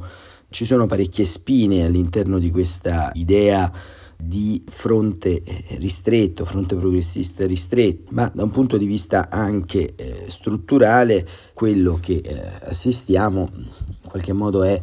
ci 0.49 0.65
sono 0.65 0.85
parecchie 0.85 1.25
spine 1.25 1.85
all'interno 1.85 2.37
di 2.37 2.51
questa 2.51 3.11
idea 3.13 3.71
di 4.17 4.63
fronte 4.67 5.41
eh, 5.41 5.77
ristretto, 5.79 6.45
fronte 6.45 6.75
progressista 6.75 7.45
ristretto, 7.47 8.11
ma 8.11 8.29
da 8.33 8.43
un 8.43 8.51
punto 8.51 8.77
di 8.77 8.85
vista 8.85 9.29
anche 9.29 9.95
eh, 9.95 10.25
strutturale 10.27 11.25
quello 11.53 11.97
che 11.99 12.21
eh, 12.23 12.41
assistiamo 12.63 13.49
in 13.53 14.09
qualche 14.09 14.33
modo 14.33 14.63
è 14.63 14.79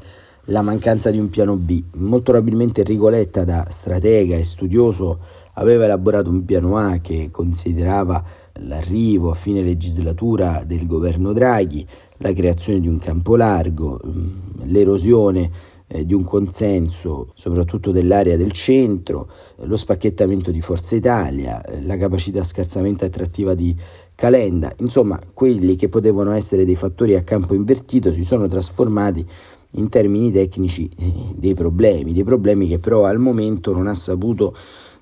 la 0.47 0.62
mancanza 0.62 1.11
di 1.11 1.18
un 1.18 1.28
piano 1.28 1.56
B. 1.56 1.82
Molto 1.97 2.32
probabilmente 2.32 2.82
Rigoletta 2.82 3.44
da 3.44 3.66
stratega 3.68 4.37
e 4.37 4.42
studioso 4.42 5.20
aveva 5.54 5.85
elaborato 5.85 6.30
un 6.30 6.44
piano 6.44 6.76
A 6.76 6.99
che 6.99 7.28
considerava 7.30 8.25
l'arrivo 8.61 9.31
a 9.31 9.35
fine 9.35 9.62
legislatura 9.62 10.65
del 10.65 10.87
governo 10.87 11.33
Draghi, 11.33 11.87
la 12.19 12.33
creazione 12.33 12.81
di 12.81 12.88
un 12.88 12.99
campo 12.99 13.37
largo, 13.37 14.00
mm, 14.05 14.62
l'erosione 14.65 15.50
eh, 15.88 16.05
di 16.05 16.15
un 16.15 16.25
consenso 16.25 17.29
soprattutto 17.35 17.91
dell'area 17.91 18.37
del 18.37 18.53
centro, 18.53 19.29
lo 19.62 19.77
spacchettamento 19.77 20.50
di 20.50 20.61
Forza 20.61 20.95
Italia, 20.95 21.62
eh, 21.62 21.83
la 21.83 21.97
capacità 21.97 22.43
scarsamente 22.43 23.05
attrattiva 23.07 23.55
di 23.55 23.75
Calenda, 24.15 24.73
insomma 24.79 25.19
quelli 25.33 25.77
che 25.77 25.88
potevano 25.88 26.33
essere 26.33 26.65
dei 26.65 26.77
fattori 26.77 27.15
a 27.15 27.23
campo 27.23 27.55
invertito 27.55 28.12
si 28.12 28.25
sono 28.25 28.49
trasformati 28.49 29.27
in 29.73 29.88
termini 29.88 30.31
tecnici 30.31 30.88
eh, 30.99 31.35
dei 31.37 31.55
problemi, 31.55 32.12
dei 32.12 32.25
problemi 32.25 32.69
che 32.69 32.79
però 32.79 33.05
al 33.05 33.19
momento 33.19 33.73
non 33.73 33.87
ha 33.87 33.95
saputo 33.95 34.57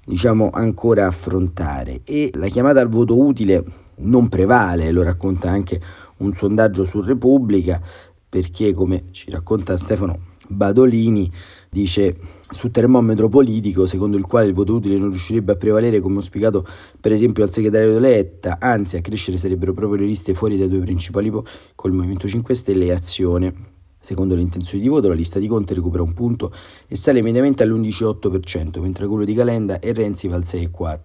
diciamo 0.07 0.51
ancora 0.53 1.09
affrontare 1.09 2.03
e 2.05 2.31
la 2.35 2.47
chiamata 2.47 2.81
al 2.81 2.89
voto 2.89 3.21
utile 3.21 3.65
non 3.97 4.29
prevale, 4.29 4.93
lo 4.93 5.03
racconta 5.03 5.51
anche 5.51 5.81
un 6.19 6.33
sondaggio 6.33 6.85
su 6.85 7.01
Repubblica 7.01 7.81
perché 8.29 8.73
come 8.73 9.07
ci 9.11 9.31
racconta 9.31 9.77
Stefano 9.77 10.35
Badolini 10.49 11.31
dice 11.69 12.17
su 12.51 12.71
termometro 12.71 13.29
politico 13.29 13.87
secondo 13.87 14.17
il 14.17 14.25
quale 14.25 14.47
il 14.47 14.55
voto 14.55 14.75
utile 14.75 14.97
non 14.97 15.11
riuscirebbe 15.11 15.53
a 15.53 15.57
prevalere 15.57 16.01
come 16.01 16.19
ho 16.19 16.23
spiegato 16.23 16.65
per 17.01 17.11
esempio 17.11 17.43
al 17.43 17.51
segretario 17.51 17.99
Letta, 17.99 18.59
anzi 18.61 18.97
a 18.97 19.01
crescere 19.01 19.39
sarebbero 19.39 19.73
proprio 19.73 20.01
le 20.01 20.07
liste 20.07 20.35
fuori 20.35 20.57
dai 20.57 20.69
due 20.69 20.81
principali 20.81 21.33
col 21.75 21.93
Movimento 21.93 22.29
5 22.29 22.55
Stelle 22.55 22.87
e 22.87 22.93
Azione. 22.93 23.75
Secondo 23.99 24.37
le 24.37 24.41
intenzioni 24.41 24.83
di 24.83 24.88
voto, 24.88 25.09
la 25.09 25.15
lista 25.15 25.38
di 25.38 25.49
Conte 25.49 25.75
recupera 25.75 26.03
un 26.03 26.12
punto 26.12 26.53
e 26.87 26.97
sale 26.97 27.19
immediatamente 27.19 27.65
all'11,8%, 27.65 28.81
mentre 28.81 29.07
quello 29.07 29.25
di 29.25 29.35
Calenda 29.35 29.81
e 29.81 29.93
Renzi 29.93 30.29
va 30.29 30.37
al 30.37 30.43
6,4%. 30.43 30.99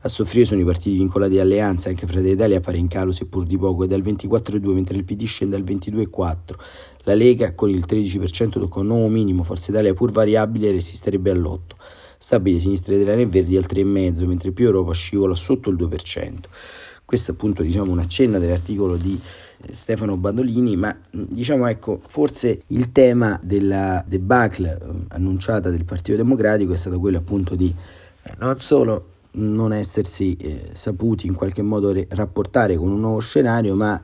A 0.00 0.08
soffrire 0.08 0.46
sono 0.46 0.60
i 0.60 0.64
partiti 0.64 0.96
vincolati 0.96 1.38
alle 1.38 1.60
alleanze, 1.60 1.90
anche 1.90 2.06
Fratelli 2.06 2.30
d'Italia 2.30 2.56
appare 2.58 2.78
in 2.78 2.88
calo 2.88 3.12
seppur 3.12 3.44
di 3.44 3.56
poco, 3.56 3.84
è 3.84 3.86
dal 3.86 4.02
24,2% 4.02 4.72
mentre 4.72 4.96
il 4.96 5.04
PD 5.04 5.26
scende 5.26 5.56
al 5.56 5.62
22,4%. 5.62 6.36
La 7.04 7.14
Lega 7.14 7.54
con 7.54 7.70
il 7.70 7.84
13% 7.86 8.50
tocca 8.50 8.80
un 8.80 8.86
nuovo 8.86 9.08
minimo, 9.08 9.42
Forza 9.42 9.70
Italia 9.70 9.94
pur 9.94 10.10
variabile 10.10 10.72
resisterebbe 10.72 11.30
all'8%. 11.30 11.58
Stabile 12.18 12.60
sinistra 12.60 12.94
italiana 12.94 13.22
e 13.22 13.26
verdi 13.26 13.56
al 13.56 13.64
3,5%, 13.66 14.26
mentre 14.26 14.50
più 14.50 14.66
Europa 14.66 14.92
scivola 14.92 15.34
sotto 15.34 15.70
il 15.70 15.76
2%. 15.76 16.34
Questo 17.10 17.32
è 17.32 17.34
appunto 17.34 17.64
diciamo, 17.64 17.90
un 17.90 17.98
accenno 17.98 18.38
dell'articolo 18.38 18.96
di 18.96 19.20
eh, 19.62 19.74
Stefano 19.74 20.16
Badolini, 20.16 20.76
ma 20.76 20.96
diciamo 21.10 21.66
ecco, 21.66 22.00
forse 22.06 22.62
il 22.68 22.92
tema 22.92 23.36
della 23.42 24.04
debacle 24.06 24.78
eh, 24.80 24.86
annunciata 25.08 25.70
del 25.70 25.84
Partito 25.84 26.16
Democratico 26.16 26.72
è 26.72 26.76
stato 26.76 27.00
quello 27.00 27.18
appunto 27.18 27.56
di 27.56 27.74
eh, 28.22 28.32
non 28.38 28.56
solo 28.60 29.06
non 29.32 29.72
essersi 29.72 30.36
eh, 30.36 30.68
saputi 30.72 31.26
in 31.26 31.34
qualche 31.34 31.62
modo 31.62 31.90
re- 31.90 32.06
rapportare 32.10 32.76
con 32.76 32.92
un 32.92 33.00
nuovo 33.00 33.18
scenario, 33.18 33.74
ma 33.74 34.00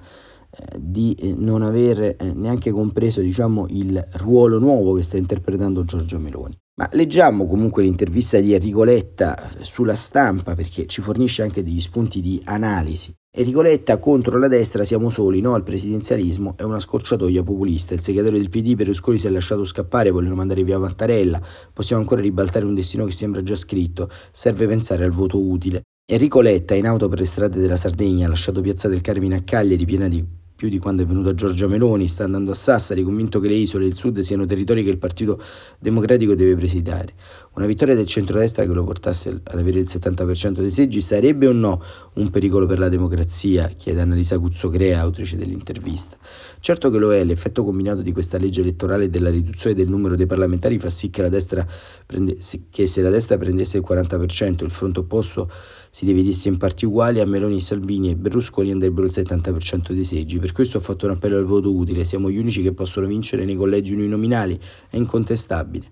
di 0.76 1.34
non 1.36 1.62
aver 1.62 2.16
neanche 2.34 2.72
compreso 2.72 3.20
diciamo, 3.20 3.66
il 3.68 4.04
ruolo 4.14 4.58
nuovo 4.58 4.94
che 4.94 5.02
sta 5.02 5.16
interpretando 5.16 5.84
Giorgio 5.84 6.18
Meloni. 6.18 6.58
Ma 6.78 6.90
leggiamo 6.92 7.46
comunque 7.46 7.82
l'intervista 7.82 8.38
di 8.38 8.52
Enrico 8.52 8.84
Letta 8.84 9.50
sulla 9.60 9.94
stampa 9.94 10.54
perché 10.54 10.86
ci 10.86 11.00
fornisce 11.00 11.40
anche 11.40 11.62
degli 11.62 11.80
spunti 11.80 12.20
di 12.20 12.38
analisi. 12.44 13.14
Enrico 13.34 13.62
Letta 13.62 13.96
contro 13.96 14.38
la 14.38 14.46
destra 14.46 14.84
siamo 14.84 15.08
soli, 15.08 15.40
no 15.40 15.54
al 15.54 15.62
presidenzialismo 15.62 16.52
è 16.54 16.64
una 16.64 16.78
scorciatoia 16.78 17.42
populista. 17.42 17.94
Il 17.94 18.02
segretario 18.02 18.38
del 18.38 18.50
PD 18.50 18.74
Berlusconi 18.74 19.16
si 19.16 19.26
è 19.26 19.30
lasciato 19.30 19.64
scappare, 19.64 20.10
vogliono 20.10 20.34
mandare 20.34 20.64
via 20.64 20.78
Mattarella, 20.78 21.40
possiamo 21.72 22.02
ancora 22.02 22.20
ribaltare 22.20 22.66
un 22.66 22.74
destino 22.74 23.06
che 23.06 23.12
sembra 23.12 23.42
già 23.42 23.56
scritto, 23.56 24.10
serve 24.30 24.66
pensare 24.66 25.04
al 25.04 25.12
voto 25.12 25.40
utile. 25.40 25.80
Enrico 26.06 26.42
Letta 26.42 26.74
in 26.74 26.86
auto 26.86 27.08
per 27.08 27.20
le 27.20 27.26
strade 27.26 27.58
della 27.58 27.76
Sardegna 27.76 28.26
ha 28.26 28.28
lasciato 28.28 28.60
Piazza 28.60 28.88
del 28.88 29.00
Carmine 29.00 29.36
a 29.36 29.42
Cagliari 29.42 29.86
piena 29.86 30.08
di 30.08 30.22
più 30.56 30.70
di 30.70 30.78
quando 30.78 31.02
è 31.02 31.06
venuta 31.06 31.34
Giorgia 31.34 31.68
Meloni, 31.68 32.08
sta 32.08 32.24
andando 32.24 32.50
a 32.50 32.54
Sassari, 32.54 33.02
convinto 33.02 33.40
che 33.40 33.48
le 33.48 33.56
isole 33.56 33.84
e 33.84 33.88
il 33.88 33.94
sud 33.94 34.20
siano 34.20 34.46
territori 34.46 34.82
che 34.82 34.88
il 34.88 34.96
Partito 34.96 35.38
Democratico 35.78 36.34
deve 36.34 36.56
presidiare. 36.56 37.12
Una 37.56 37.66
vittoria 37.66 37.94
del 37.94 38.06
centrodestra 38.06 38.64
che 38.64 38.72
lo 38.72 38.82
portasse 38.82 39.40
ad 39.42 39.58
avere 39.58 39.80
il 39.80 39.86
70% 39.86 40.60
dei 40.60 40.70
seggi 40.70 41.02
sarebbe 41.02 41.46
o 41.46 41.52
no 41.52 41.82
un 42.14 42.30
pericolo 42.30 42.64
per 42.64 42.78
la 42.78 42.88
democrazia? 42.88 43.68
chiede 43.76 44.00
Annalisa 44.00 44.38
Cuzzocrea, 44.38 44.98
autrice 44.98 45.36
dell'intervista. 45.36 46.16
Certo 46.60 46.90
che 46.90 46.98
lo 46.98 47.12
è, 47.12 47.22
l'effetto 47.22 47.62
combinato 47.62 48.00
di 48.00 48.12
questa 48.12 48.38
legge 48.38 48.62
elettorale 48.62 49.04
e 49.04 49.10
della 49.10 49.30
riduzione 49.30 49.76
del 49.76 49.88
numero 49.88 50.16
dei 50.16 50.26
parlamentari 50.26 50.78
fa 50.78 50.88
sì 50.88 51.10
che, 51.10 51.20
la 51.20 51.28
destra 51.28 51.66
prende, 52.06 52.38
che 52.70 52.86
se 52.86 53.02
la 53.02 53.10
destra 53.10 53.36
prendesse 53.36 53.76
il 53.76 53.84
40%, 53.86 54.64
il 54.64 54.70
fronte 54.70 55.00
opposto 55.00 55.50
si 55.96 56.04
dividesse 56.04 56.48
in 56.48 56.58
parti 56.58 56.84
uguali, 56.84 57.20
a 57.20 57.24
Meloni, 57.24 57.58
Salvini 57.58 58.10
e 58.10 58.16
Berlusconi 58.16 58.70
andrebbero 58.70 59.06
il 59.06 59.14
70% 59.14 59.92
dei 59.92 60.04
seggi. 60.04 60.38
Per 60.38 60.52
questo 60.52 60.76
ho 60.76 60.80
fatto 60.82 61.06
un 61.06 61.12
appello 61.12 61.38
al 61.38 61.46
voto 61.46 61.74
utile, 61.74 62.04
siamo 62.04 62.30
gli 62.30 62.36
unici 62.36 62.60
che 62.60 62.74
possono 62.74 63.06
vincere 63.06 63.46
nei 63.46 63.56
collegi 63.56 63.94
uninominali, 63.94 64.60
è 64.90 64.96
incontestabile. 64.98 65.86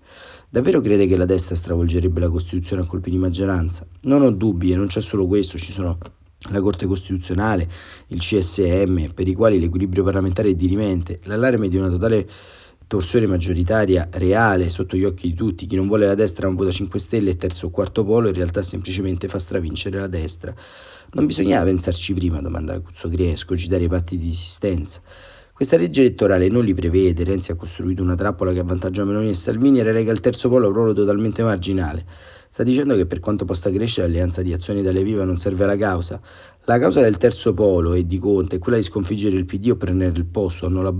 Davvero 0.50 0.82
crede 0.82 1.06
che 1.06 1.16
la 1.16 1.24
destra 1.24 1.56
stravolgerebbe 1.56 2.20
la 2.20 2.28
Costituzione 2.28 2.82
a 2.82 2.84
colpi 2.84 3.08
di 3.08 3.16
maggioranza? 3.16 3.86
Non 4.02 4.20
ho 4.20 4.30
dubbi 4.30 4.72
e 4.72 4.76
non 4.76 4.88
c'è 4.88 5.00
solo 5.00 5.26
questo, 5.26 5.56
ci 5.56 5.72
sono 5.72 5.96
la 6.50 6.60
Corte 6.60 6.84
Costituzionale, 6.84 7.66
il 8.08 8.18
CSM, 8.18 9.06
per 9.14 9.26
i 9.26 9.32
quali 9.32 9.58
l'equilibrio 9.58 10.02
parlamentare 10.02 10.50
è 10.50 10.54
dirimente, 10.54 11.20
l'allarme 11.22 11.68
di 11.68 11.78
una 11.78 11.88
totale 11.88 12.28
torsione 12.86 13.26
maggioritaria 13.26 14.08
reale 14.12 14.68
sotto 14.68 14.96
gli 14.96 15.04
occhi 15.04 15.28
di 15.28 15.34
tutti, 15.34 15.66
chi 15.66 15.76
non 15.76 15.86
vuole 15.86 16.06
la 16.06 16.14
destra 16.14 16.46
non 16.46 16.56
vota 16.56 16.70
5 16.70 16.98
Stelle 16.98 17.30
e 17.30 17.36
terzo 17.36 17.66
o 17.66 17.70
quarto 17.70 18.04
polo, 18.04 18.28
in 18.28 18.34
realtà 18.34 18.62
semplicemente 18.62 19.28
fa 19.28 19.38
stravincere 19.38 19.98
la 19.98 20.06
destra. 20.06 20.54
Non 21.12 21.26
bisognava 21.26 21.64
pensarci 21.64 22.12
prima, 22.14 22.40
domanda 22.40 22.78
Cuzzo 22.80 23.08
Griesco, 23.08 23.56
citare 23.56 23.84
i 23.84 23.88
patti 23.88 24.18
di 24.18 24.28
esistenza. 24.28 25.00
Questa 25.54 25.76
legge 25.76 26.00
elettorale 26.00 26.48
non 26.48 26.64
li 26.64 26.74
prevede, 26.74 27.22
Renzi 27.22 27.52
ha 27.52 27.54
costruito 27.54 28.02
una 28.02 28.16
trappola 28.16 28.52
che 28.52 28.58
avvantaggia 28.58 29.04
Meloni 29.04 29.28
e 29.28 29.34
Salvini 29.34 29.78
e 29.78 29.84
relega 29.84 30.10
al 30.10 30.18
terzo 30.18 30.48
polo 30.48 30.64
a 30.64 30.68
un 30.68 30.74
ruolo 30.74 30.92
totalmente 30.92 31.44
marginale. 31.44 32.04
Sta 32.50 32.64
dicendo 32.64 32.96
che 32.96 33.06
per 33.06 33.20
quanto 33.20 33.44
possa 33.44 33.70
crescere 33.70 34.08
l'alleanza 34.08 34.42
di 34.42 34.52
azioni 34.52 34.80
Italia 34.80 35.02
Viva 35.02 35.22
non 35.22 35.36
serve 35.36 35.62
alla 35.62 35.76
causa. 35.76 36.20
La 36.64 36.78
causa 36.78 37.00
del 37.00 37.18
terzo 37.18 37.54
polo 37.54 37.94
e 37.94 38.04
di 38.04 38.18
Conte 38.18 38.56
è 38.56 38.58
quella 38.58 38.78
di 38.78 38.84
sconfiggere 38.84 39.36
il 39.36 39.44
PD 39.44 39.70
o 39.70 39.76
prendere 39.76 40.16
il 40.16 40.24
posto, 40.24 40.66
hanno 40.66 40.82
la 40.82 40.94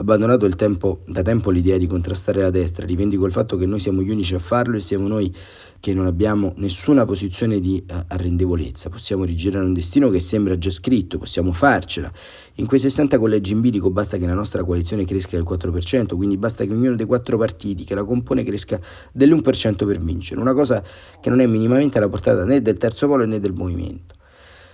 abbandonato 0.00 0.48
tempo, 0.56 1.02
da 1.06 1.22
tempo 1.22 1.50
l'idea 1.50 1.76
di 1.76 1.86
contrastare 1.86 2.40
la 2.40 2.50
destra, 2.50 2.86
rivendico 2.86 3.26
il 3.26 3.32
fatto 3.32 3.56
che 3.56 3.66
noi 3.66 3.80
siamo 3.80 4.02
gli 4.02 4.10
unici 4.10 4.34
a 4.34 4.38
farlo 4.38 4.76
e 4.76 4.80
siamo 4.80 5.06
noi 5.06 5.32
che 5.78 5.94
non 5.94 6.06
abbiamo 6.06 6.52
nessuna 6.56 7.04
posizione 7.04 7.60
di 7.60 7.82
uh, 7.86 7.94
arrendevolezza, 8.08 8.90
possiamo 8.90 9.24
rigirare 9.24 9.64
un 9.64 9.72
destino 9.72 10.10
che 10.10 10.20
sembra 10.20 10.58
già 10.58 10.70
scritto, 10.70 11.18
possiamo 11.18 11.52
farcela. 11.52 12.10
In 12.56 12.66
quei 12.66 12.80
60 12.80 13.18
collegi 13.18 13.52
in 13.52 13.60
bilico 13.60 13.90
basta 13.90 14.18
che 14.18 14.26
la 14.26 14.34
nostra 14.34 14.64
coalizione 14.64 15.04
cresca 15.04 15.36
del 15.36 15.46
4%, 15.48 16.16
quindi 16.16 16.36
basta 16.36 16.64
che 16.64 16.72
ognuno 16.72 16.96
dei 16.96 17.06
quattro 17.06 17.38
partiti 17.38 17.84
che 17.84 17.94
la 17.94 18.04
compone 18.04 18.42
cresca 18.42 18.80
dell'1% 19.12 19.86
per 19.86 20.02
vincere, 20.02 20.40
una 20.40 20.54
cosa 20.54 20.82
che 21.20 21.30
non 21.30 21.40
è 21.40 21.46
minimamente 21.46 21.98
alla 21.98 22.08
portata 22.08 22.44
né 22.44 22.60
del 22.60 22.76
terzo 22.76 23.06
polo 23.06 23.24
né 23.24 23.40
del 23.40 23.52
movimento. 23.52 24.18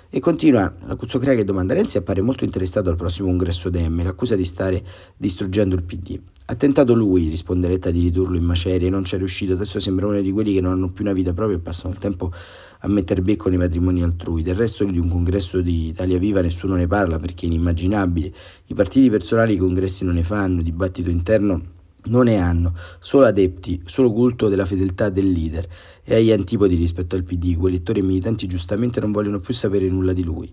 E 0.08 0.20
continua 0.20 0.70
Cuzzocrea 0.70 1.34
che 1.34 1.42
domanda 1.42 1.74
Renzi 1.74 1.98
appare 1.98 2.20
molto 2.22 2.44
interessato 2.44 2.88
al 2.88 2.96
prossimo 2.96 3.26
congresso 3.26 3.70
Dem, 3.70 4.04
l'accusa 4.04 4.36
di 4.36 4.44
stare 4.44 4.84
distruggendo 5.16 5.74
il 5.74 5.82
PD. 5.82 6.18
Ha 6.46 6.54
tentato 6.54 6.94
lui, 6.94 7.28
risponde 7.28 7.66
Letta, 7.66 7.90
di 7.90 8.02
ridurlo 8.02 8.36
in 8.36 8.44
macerie, 8.44 8.88
non 8.88 9.02
ci 9.02 9.16
è 9.16 9.18
riuscito, 9.18 9.54
adesso 9.54 9.80
sembra 9.80 10.06
uno 10.06 10.20
di 10.20 10.30
quelli 10.30 10.54
che 10.54 10.60
non 10.60 10.72
hanno 10.72 10.92
più 10.92 11.02
una 11.02 11.12
vita 11.12 11.32
propria 11.32 11.56
e 11.56 11.60
passano 11.60 11.92
il 11.92 11.98
tempo 11.98 12.32
a 12.80 12.86
mettere 12.88 13.20
becco 13.20 13.48
nei 13.48 13.58
matrimoni 13.58 14.04
altrui. 14.04 14.42
Del 14.42 14.54
resto 14.54 14.84
di 14.84 14.98
un 14.98 15.08
congresso 15.08 15.60
di 15.60 15.88
Italia 15.88 16.18
Viva 16.18 16.40
nessuno 16.40 16.76
ne 16.76 16.86
parla 16.86 17.18
perché 17.18 17.46
è 17.46 17.48
inimmaginabile. 17.48 18.32
I 18.66 18.74
partiti 18.74 19.10
personali 19.10 19.54
i 19.54 19.58
congressi 19.58 20.04
non 20.04 20.14
ne 20.14 20.22
fanno, 20.22 20.62
dibattito 20.62 21.10
interno 21.10 21.74
non 22.06 22.24
ne 22.24 22.36
hanno, 22.36 22.74
solo 23.00 23.26
adepti, 23.26 23.82
solo 23.86 24.12
culto 24.12 24.48
della 24.48 24.66
fedeltà 24.66 25.08
del 25.08 25.30
leader 25.30 25.66
e 26.04 26.14
agli 26.14 26.32
antipodi 26.32 26.74
rispetto 26.74 27.16
al 27.16 27.24
PD, 27.24 27.56
quei 27.56 27.72
lettori 27.72 28.00
e 28.00 28.02
militanti 28.02 28.46
giustamente 28.46 29.00
non 29.00 29.12
vogliono 29.12 29.40
più 29.40 29.54
sapere 29.54 29.88
nulla 29.88 30.12
di 30.12 30.22
lui. 30.22 30.52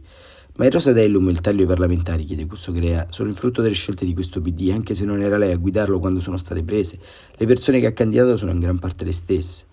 Ma 0.55 0.65
il 0.65 0.71
Rosadellum 0.71 1.29
e 1.29 1.31
il 1.31 1.41
taglio 1.41 1.61
ai 1.61 1.67
parlamentari, 1.67 2.25
chiede 2.25 2.45
Cusso 2.45 2.71
Crea, 2.71 3.07
sono 3.09 3.29
il 3.29 3.35
frutto 3.35 3.63
delle 3.63 3.73
scelte 3.73 4.05
di 4.05 4.13
questo 4.13 4.39
PD, 4.39 4.69
anche 4.71 4.93
se 4.93 5.03
non 5.03 5.19
era 5.19 5.37
lei 5.37 5.51
a 5.51 5.57
guidarlo 5.57 5.97
quando 5.97 6.19
sono 6.19 6.37
state 6.37 6.61
prese. 6.63 6.99
Le 7.35 7.45
persone 7.47 7.79
che 7.79 7.87
ha 7.87 7.91
candidato 7.91 8.37
sono 8.37 8.51
in 8.51 8.59
gran 8.59 8.77
parte 8.77 9.03
le 9.03 9.13
stesse. 9.13 9.65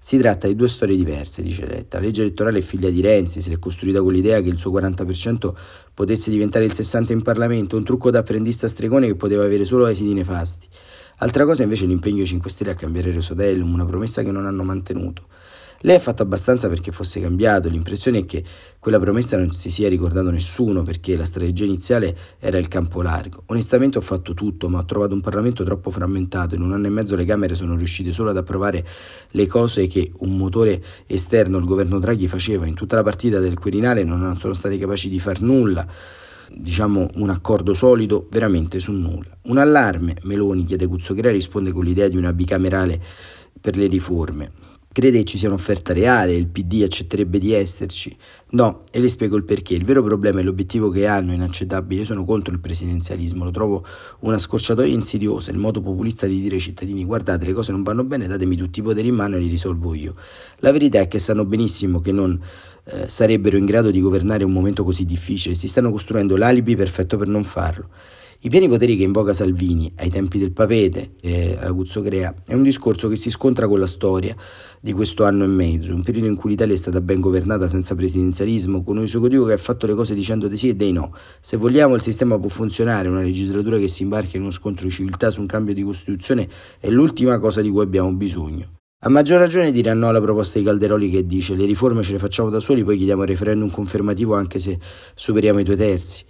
Si 0.00 0.18
tratta 0.18 0.48
di 0.48 0.56
due 0.56 0.68
storie 0.68 0.96
diverse, 0.96 1.40
dice 1.40 1.66
Letta. 1.66 1.98
La 1.98 2.06
legge 2.06 2.22
elettorale 2.22 2.58
è 2.58 2.62
figlia 2.62 2.90
di 2.90 3.00
Renzi, 3.00 3.40
si 3.40 3.52
è 3.52 3.58
costruita 3.60 4.02
con 4.02 4.12
l'idea 4.12 4.40
che 4.40 4.48
il 4.48 4.58
suo 4.58 4.72
40% 4.72 5.54
potesse 5.94 6.30
diventare 6.30 6.64
il 6.64 6.72
60% 6.72 7.12
in 7.12 7.22
Parlamento, 7.22 7.76
un 7.76 7.84
trucco 7.84 8.10
da 8.10 8.18
apprendista 8.18 8.66
stregone 8.66 9.06
che 9.06 9.14
poteva 9.14 9.44
avere 9.44 9.64
solo 9.64 9.86
esiti 9.86 10.12
nefasti. 10.12 10.66
Altra 11.18 11.44
cosa 11.44 11.62
invece 11.62 11.84
è 11.84 11.86
l'impegno 11.86 12.24
5 12.24 12.50
Stelle 12.50 12.72
a 12.72 12.74
cambiare 12.74 13.12
Rosatellum, 13.12 13.72
una 13.72 13.84
promessa 13.84 14.22
che 14.22 14.32
non 14.32 14.46
hanno 14.46 14.64
mantenuto. 14.64 15.26
Lei 15.84 15.96
ha 15.96 16.00
fatto 16.00 16.22
abbastanza 16.22 16.68
perché 16.68 16.92
fosse 16.92 17.20
cambiato, 17.20 17.68
l'impressione 17.68 18.20
è 18.20 18.24
che 18.24 18.42
quella 18.78 18.98
promessa 18.98 19.36
non 19.36 19.50
si 19.52 19.70
sia 19.70 19.88
ricordato 19.88 20.30
nessuno 20.30 20.82
perché 20.82 21.14
la 21.14 21.26
strategia 21.26 21.64
iniziale 21.64 22.16
era 22.38 22.56
il 22.58 22.68
campo 22.68 23.02
largo. 23.02 23.42
Onestamente 23.46 23.98
ho 23.98 24.00
fatto 24.00 24.32
tutto, 24.32 24.70
ma 24.70 24.78
ho 24.78 24.84
trovato 24.86 25.12
un 25.12 25.20
Parlamento 25.20 25.62
troppo 25.62 25.90
frammentato, 25.90 26.54
in 26.54 26.62
un 26.62 26.72
anno 26.72 26.86
e 26.86 26.90
mezzo 26.90 27.14
le 27.16 27.26
Camere 27.26 27.54
sono 27.54 27.76
riuscite 27.76 28.12
solo 28.12 28.30
ad 28.30 28.38
approvare 28.38 28.84
le 29.32 29.46
cose 29.46 29.86
che 29.86 30.10
un 30.20 30.36
motore 30.36 30.82
esterno, 31.06 31.58
il 31.58 31.64
governo 31.64 31.98
Draghi, 31.98 32.28
faceva. 32.28 32.66
In 32.66 32.74
tutta 32.74 32.96
la 32.96 33.02
partita 33.02 33.38
del 33.38 33.58
Quirinale 33.58 34.04
non 34.04 34.36
sono 34.38 34.54
stati 34.54 34.78
capaci 34.78 35.10
di 35.10 35.20
far 35.20 35.42
nulla 35.42 35.86
diciamo 36.56 37.08
un 37.14 37.30
accordo 37.30 37.74
solido 37.74 38.28
veramente 38.30 38.80
su 38.80 38.92
nulla. 38.92 39.36
Un 39.42 39.58
allarme, 39.58 40.16
Meloni 40.22 40.64
chiede 40.64 40.86
Cuzzocrea 40.86 41.32
risponde 41.32 41.72
con 41.72 41.84
l'idea 41.84 42.08
di 42.08 42.16
una 42.16 42.32
bicamerale 42.32 43.00
per 43.60 43.76
le 43.76 43.86
riforme. 43.86 44.52
Crede 44.94 45.18
che 45.18 45.24
ci 45.24 45.38
sia 45.38 45.48
un'offerta 45.48 45.92
reale, 45.92 46.34
il 46.34 46.46
PD 46.46 46.82
accetterebbe 46.84 47.40
di 47.40 47.52
esserci? 47.52 48.16
No, 48.50 48.84
e 48.92 49.00
le 49.00 49.08
spiego 49.08 49.36
il 49.36 49.42
perché. 49.42 49.74
Il 49.74 49.84
vero 49.84 50.04
problema 50.04 50.38
e 50.38 50.44
l'obiettivo 50.44 50.88
che 50.90 51.08
hanno, 51.08 51.32
inaccettabile, 51.32 52.02
io 52.02 52.06
sono 52.06 52.24
contro 52.24 52.54
il 52.54 52.60
presidenzialismo, 52.60 53.42
lo 53.42 53.50
trovo 53.50 53.84
una 54.20 54.38
scorciatoia 54.38 54.94
insidiosa, 54.94 55.50
il 55.50 55.58
modo 55.58 55.80
populista 55.80 56.28
di 56.28 56.40
dire 56.40 56.54
ai 56.54 56.60
cittadini 56.60 57.04
guardate 57.04 57.44
le 57.44 57.54
cose 57.54 57.72
non 57.72 57.82
vanno 57.82 58.04
bene, 58.04 58.28
datemi 58.28 58.54
tutti 58.54 58.78
i 58.78 58.82
poteri 58.82 59.08
in 59.08 59.16
mano 59.16 59.34
e 59.34 59.40
li 59.40 59.48
risolvo 59.48 59.94
io. 59.94 60.14
La 60.58 60.70
verità 60.70 61.00
è 61.00 61.08
che 61.08 61.18
sanno 61.18 61.44
benissimo 61.44 61.98
che 61.98 62.12
non 62.12 62.40
eh, 62.84 63.08
sarebbero 63.08 63.56
in 63.56 63.64
grado 63.64 63.90
di 63.90 64.00
governare 64.00 64.44
un 64.44 64.52
momento 64.52 64.84
così 64.84 65.04
difficile, 65.04 65.54
si 65.54 65.68
stanno 65.68 65.90
costruendo 65.90 66.36
l'alibi 66.36 66.76
perfetto 66.76 67.16
per 67.16 67.28
non 67.28 67.44
farlo. 67.44 67.88
I 68.44 68.50
pieni 68.50 68.68
poteri 68.68 68.94
che 68.98 69.04
invoca 69.04 69.32
Salvini 69.32 69.90
ai 69.96 70.10
tempi 70.10 70.38
del 70.38 70.52
papete 70.52 71.14
e 71.22 71.56
Aguzzo 71.58 72.02
Crea 72.02 72.34
è 72.46 72.52
un 72.52 72.62
discorso 72.62 73.08
che 73.08 73.16
si 73.16 73.30
scontra 73.30 73.66
con 73.66 73.78
la 73.78 73.86
storia 73.86 74.36
di 74.82 74.92
questo 74.92 75.24
anno 75.24 75.44
e 75.44 75.46
mezzo, 75.46 75.94
un 75.94 76.02
periodo 76.02 76.26
in 76.26 76.34
cui 76.36 76.50
l'Italia 76.50 76.74
è 76.74 76.76
stata 76.76 77.00
ben 77.00 77.20
governata 77.20 77.68
senza 77.68 77.94
presidenzialismo, 77.94 78.82
con 78.82 78.98
un 78.98 79.04
esecutivo 79.04 79.46
che 79.46 79.54
ha 79.54 79.56
fatto 79.56 79.86
le 79.86 79.94
cose 79.94 80.14
dicendo 80.14 80.46
dei 80.46 80.58
sì 80.58 80.68
e 80.68 80.74
dei 80.74 80.92
no. 80.92 81.14
Se 81.40 81.56
vogliamo 81.56 81.94
il 81.94 82.02
sistema 82.02 82.38
può 82.38 82.50
funzionare, 82.50 83.08
una 83.08 83.22
legislatura 83.22 83.78
che 83.78 83.88
si 83.88 84.02
imbarca 84.02 84.36
in 84.36 84.42
uno 84.42 84.50
scontro 84.50 84.86
di 84.86 84.92
civiltà 84.92 85.30
su 85.30 85.40
un 85.40 85.46
cambio 85.46 85.72
di 85.72 85.82
Costituzione 85.82 86.46
è 86.78 86.90
l'ultima 86.90 87.38
cosa 87.38 87.62
di 87.62 87.70
cui 87.70 87.80
abbiamo 87.80 88.12
bisogno. 88.12 88.73
A 89.06 89.10
maggior 89.10 89.38
ragione 89.38 89.70
dirà 89.70 89.92
no 89.92 90.08
alla 90.08 90.20
proposta 90.22 90.58
di 90.58 90.64
Calderoli 90.64 91.10
che 91.10 91.26
dice 91.26 91.54
le 91.54 91.66
riforme 91.66 92.02
ce 92.02 92.12
le 92.12 92.18
facciamo 92.18 92.48
da 92.48 92.58
soli, 92.58 92.82
poi 92.84 92.96
chiediamo 92.96 93.20
il 93.20 93.28
referendum 93.28 93.68
confermativo 93.68 94.34
anche 94.34 94.58
se 94.58 94.78
superiamo 95.14 95.60
i 95.60 95.62
due 95.62 95.76
terzi. 95.76 96.24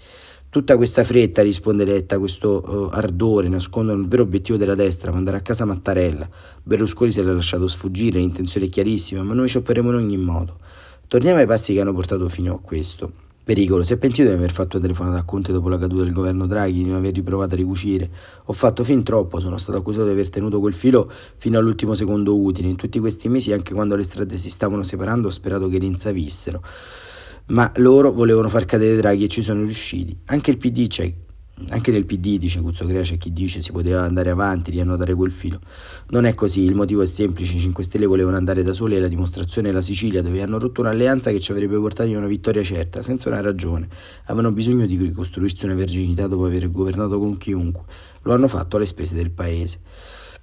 Tutta 0.48 0.74
questa 0.74 1.04
fretta, 1.04 1.42
risponde 1.42 1.84
Letta, 1.84 2.18
questo 2.18 2.64
uh, 2.66 2.88
ardore 2.90 3.46
nascondono 3.46 4.00
il 4.00 4.08
vero 4.08 4.24
obiettivo 4.24 4.58
della 4.58 4.74
destra, 4.74 5.12
mandare 5.12 5.36
a 5.36 5.40
casa 5.40 5.64
Mattarella. 5.64 6.28
Berlusconi 6.64 7.12
se 7.12 7.22
l'ha 7.22 7.32
lasciato 7.32 7.68
sfuggire, 7.68 8.18
l'intenzione 8.18 8.66
è 8.66 8.68
chiarissima, 8.68 9.22
ma 9.22 9.34
noi 9.34 9.48
ci 9.48 9.58
operiamo 9.58 9.90
in 9.90 9.96
ogni 9.96 10.16
modo. 10.16 10.58
Torniamo 11.06 11.38
ai 11.38 11.46
passi 11.46 11.74
che 11.74 11.80
hanno 11.80 11.92
portato 11.92 12.28
fino 12.28 12.54
a 12.54 12.58
questo. 12.58 13.23
Pericolo, 13.44 13.82
si 13.82 13.92
è 13.92 13.98
pentito 13.98 14.26
di 14.26 14.34
aver 14.34 14.50
fatto 14.50 14.78
una 14.78 14.86
telefonata 14.86 15.18
a 15.18 15.24
Conte 15.24 15.52
dopo 15.52 15.68
la 15.68 15.76
caduta 15.76 16.04
del 16.04 16.14
governo 16.14 16.46
Draghi, 16.46 16.82
di 16.82 16.88
non 16.88 16.96
aver 16.96 17.12
riprovato 17.12 17.52
a 17.52 17.58
ricucire. 17.58 18.10
Ho 18.46 18.54
fatto 18.54 18.84
fin 18.84 19.02
troppo, 19.02 19.38
sono 19.38 19.58
stato 19.58 19.76
accusato 19.76 20.06
di 20.06 20.12
aver 20.12 20.30
tenuto 20.30 20.60
quel 20.60 20.72
filo 20.72 21.10
fino 21.36 21.58
all'ultimo 21.58 21.94
secondo 21.94 22.40
utile. 22.40 22.68
In 22.68 22.76
tutti 22.76 22.98
questi 22.98 23.28
mesi, 23.28 23.52
anche 23.52 23.74
quando 23.74 23.96
le 23.96 24.02
strade 24.02 24.38
si 24.38 24.48
stavano 24.48 24.82
separando, 24.82 25.28
ho 25.28 25.30
sperato 25.30 25.68
che 25.68 25.76
rinsavissero 25.78 26.62
ma 27.46 27.70
loro 27.76 28.10
volevano 28.10 28.48
far 28.48 28.64
cadere 28.64 28.96
Draghi 28.96 29.24
e 29.24 29.28
ci 29.28 29.42
sono 29.42 29.60
riusciti. 29.60 30.18
Anche 30.26 30.50
il 30.50 30.56
PD 30.56 30.86
c'è, 30.86 31.12
anche 31.68 31.92
nel 31.92 32.04
PD, 32.04 32.38
dice 32.38 32.61
Cuzzo 32.61 32.84
Crea, 32.84 33.02
c'è 33.02 33.16
chi 33.16 33.32
dice 33.32 33.62
si 33.62 33.70
poteva 33.70 34.02
andare 34.02 34.30
avanti, 34.30 34.73
riannodare 34.73 35.14
quel 35.14 35.30
filo. 35.30 35.61
Non 36.08 36.25
è 36.25 36.34
così, 36.34 36.62
il 36.62 36.75
motivo 36.75 37.02
è 37.02 37.06
semplice, 37.06 37.56
i 37.56 37.61
5 37.61 37.84
Stelle 37.84 38.06
volevano 38.06 38.37
andare 38.37 38.64
da 38.64 38.73
soli 38.73 38.96
e 38.96 39.00
la 39.00 39.06
dimostrazione 39.06 39.68
è 39.68 39.73
la 39.73 39.80
Sicilia, 39.80 40.20
dove 40.20 40.42
hanno 40.42 40.58
rotto 40.58 40.80
un'alleanza 40.80 41.30
che 41.30 41.40
ci 41.40 41.52
avrebbe 41.52 41.76
portato 41.78 42.11
a 42.12 42.18
una 42.18 42.26
vittoria 42.26 42.62
certa, 42.64 43.02
senza 43.02 43.28
una 43.28 43.40
ragione. 43.40 43.88
Avevano 44.25 44.52
bisogno 44.52 44.84
di 44.87 44.96
ricostruirsi 44.96 45.64
una 45.64 45.75
verginità 45.75 46.26
dopo 46.26 46.44
aver 46.44 46.70
governato 46.70 47.18
con 47.20 47.38
chiunque. 47.38 47.82
Lo 48.23 48.34
hanno 48.34 48.49
fatto 48.49 48.76
alle 48.76 48.87
spese 48.87 49.14
del 49.14 49.30
paese. 49.30 49.78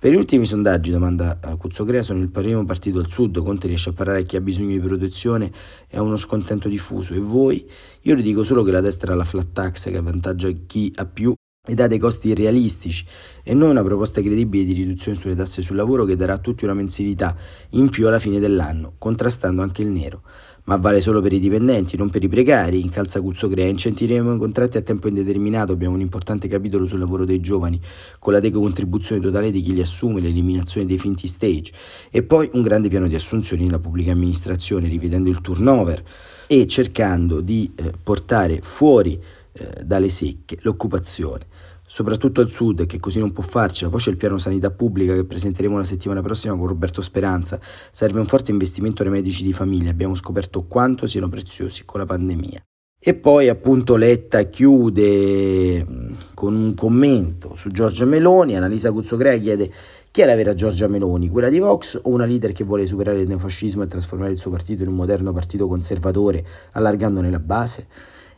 Per 0.02 0.12
gli 0.12 0.16
ultimi 0.16 0.48
sondaggi, 0.48 0.90
domanda 0.90 1.38
Cuzzocrea, 1.60 2.02
sono 2.02 2.22
il 2.22 2.30
primo 2.30 2.66
partito 2.66 2.98
al 2.98 3.08
sud, 3.08 3.38
Conte 3.44 3.68
riesce 3.68 3.92
a 3.92 3.94
parlare 3.94 4.22
a 4.22 4.24
chi 4.24 4.36
ha 4.36 4.42
bisogno 4.42 4.70
di 4.70 4.80
protezione 4.80 5.52
e 5.88 5.96
ha 5.96 6.02
uno 6.02 6.18
scontento 6.18 6.68
diffuso. 6.70 7.14
E 7.14 7.20
voi? 7.20 7.70
Io 8.02 8.16
le 8.16 8.24
dico 8.24 8.44
solo 8.44 8.64
che 8.64 8.72
la 8.72 8.80
destra 8.80 9.14
ha 9.14 9.16
la 9.16 9.26
flat 9.26 9.52
tax 9.54 9.92
che 9.92 9.98
avvantaggia 9.98 10.50
chi 10.66 10.92
ha 10.96 11.06
più 11.06 11.36
ed 11.64 11.80
ha 11.80 11.86
dei 11.86 12.00
costi 12.00 12.30
irrealistici 12.30 13.06
e 13.44 13.54
non 13.54 13.70
una 13.70 13.84
proposta 13.84 14.22
credibile 14.22 14.64
di 14.64 14.74
riduzione 14.74 15.16
sulle 15.16 15.36
tasse 15.36 15.62
sul 15.62 15.76
lavoro 15.76 16.06
che 16.06 16.16
darà 16.16 16.34
a 16.34 16.40
tutti 16.40 16.64
una 16.64 16.74
mensilità 16.74 17.38
in 17.74 17.90
più 17.90 18.08
alla 18.08 18.18
fine 18.18 18.40
dell'anno, 18.40 18.96
contrastando 18.98 19.62
anche 19.62 19.84
il 19.84 19.90
nero 19.90 20.24
ma 20.66 20.78
vale 20.78 21.02
solo 21.02 21.22
per 21.22 21.34
i 21.34 21.40
dipendenti, 21.40 21.98
non 21.98 22.10
per 22.10 22.24
i 22.24 22.28
precari. 22.28 22.82
In 22.82 22.90
Calzacuzzo 22.90 23.48
Crea 23.48 23.68
incentiveremo 23.68 24.36
i 24.36 24.38
contratti 24.38 24.78
a 24.78 24.82
tempo 24.82 25.08
indeterminato, 25.08 25.74
abbiamo 25.74 25.96
un 25.96 26.02
importante 26.02 26.48
capitolo 26.48 26.86
sul 26.86 27.00
lavoro 27.00 27.26
dei 27.26 27.40
giovani, 27.40 27.80
con 28.20 28.34
la 28.34 28.40
decontribuzione 28.40 29.22
totale 29.22 29.52
di 29.52 29.62
chi 29.62 29.74
li 29.74 29.82
assume, 29.82 30.22
l'eliminazione 30.22 30.88
dei 30.88 30.98
finti 30.98 31.28
stage 31.28 31.72
e 32.10 32.24
poi 32.24 32.50
un 32.54 32.62
grande 32.62 32.90
piano 32.90 33.08
di 33.08 33.16
assunzioni 33.16 33.66
nella 33.66 33.80
pubblica 33.80 34.12
amministrazione, 34.12 34.88
rivedendo 34.88 35.30
il 35.30 35.42
turnover 35.42 36.04
e 36.48 36.68
cercando 36.68 37.42
di 37.42 37.72
eh, 37.76 37.94
portare 38.02 38.60
fuori 38.62 39.20
eh, 39.54 39.84
dalle 39.84 40.10
secche 40.10 40.58
l'occupazione 40.62 41.48
soprattutto 41.92 42.40
al 42.40 42.50
sud, 42.50 42.86
che 42.86 43.02
così 43.02 43.20
non 43.20 43.34
può 43.34 43.44
farcela. 43.44 43.92
Poi 43.92 44.00
c'è 44.00 44.12
il 44.12 44.16
piano 44.16 44.38
sanità 44.38 44.72
pubblica 44.72 45.14
che 45.14 45.26
presenteremo 45.26 45.76
la 45.76 45.84
settimana 45.84 46.22
prossima 46.22 46.56
con 46.56 46.68
Roberto 46.68 47.02
Speranza. 47.02 47.60
Serve 47.92 48.18
un 48.18 48.26
forte 48.28 48.52
investimento 48.52 49.04
nei 49.04 49.12
medici 49.12 49.44
di 49.44 49.52
famiglia. 49.52 49.90
Abbiamo 49.90 50.16
scoperto 50.16 50.64
quanto 50.64 51.06
siano 51.06 51.28
preziosi 51.28 51.84
con 51.84 52.00
la 52.00 52.06
pandemia. 52.06 52.64
E 52.98 53.14
poi 53.14 53.50
appunto 53.50 53.98
Letta 53.98 54.44
chiude 54.44 55.86
con 56.34 56.56
un 56.56 56.74
commento 56.76 57.56
su 57.56 57.70
Giorgia 57.72 58.06
Meloni. 58.06 58.56
Annalisa 58.56 58.94
Cuzzocrea 58.94 59.36
chiede 59.40 59.70
chi 60.12 60.22
è 60.22 60.26
la 60.26 60.36
vera 60.36 60.54
Giorgia 60.54 60.88
Meloni, 60.88 61.28
quella 61.28 61.50
di 61.50 61.60
Vox 61.60 62.00
o 62.04 62.10
una 62.10 62.26
leader 62.26 62.54
che 62.54 62.64
vuole 62.64 62.88
superare 62.88 63.20
il 63.20 63.28
neofascismo 63.28 63.84
e 63.84 63.88
trasformare 63.88 64.32
il 64.32 64.38
suo 64.38 64.50
partito 64.50 64.84
in 64.84 64.88
un 64.88 64.96
moderno 64.96 65.34
partito 65.34 65.68
conservatore 65.68 66.46
allargandone 66.72 67.30
la 67.30 67.40
base? 67.40 67.88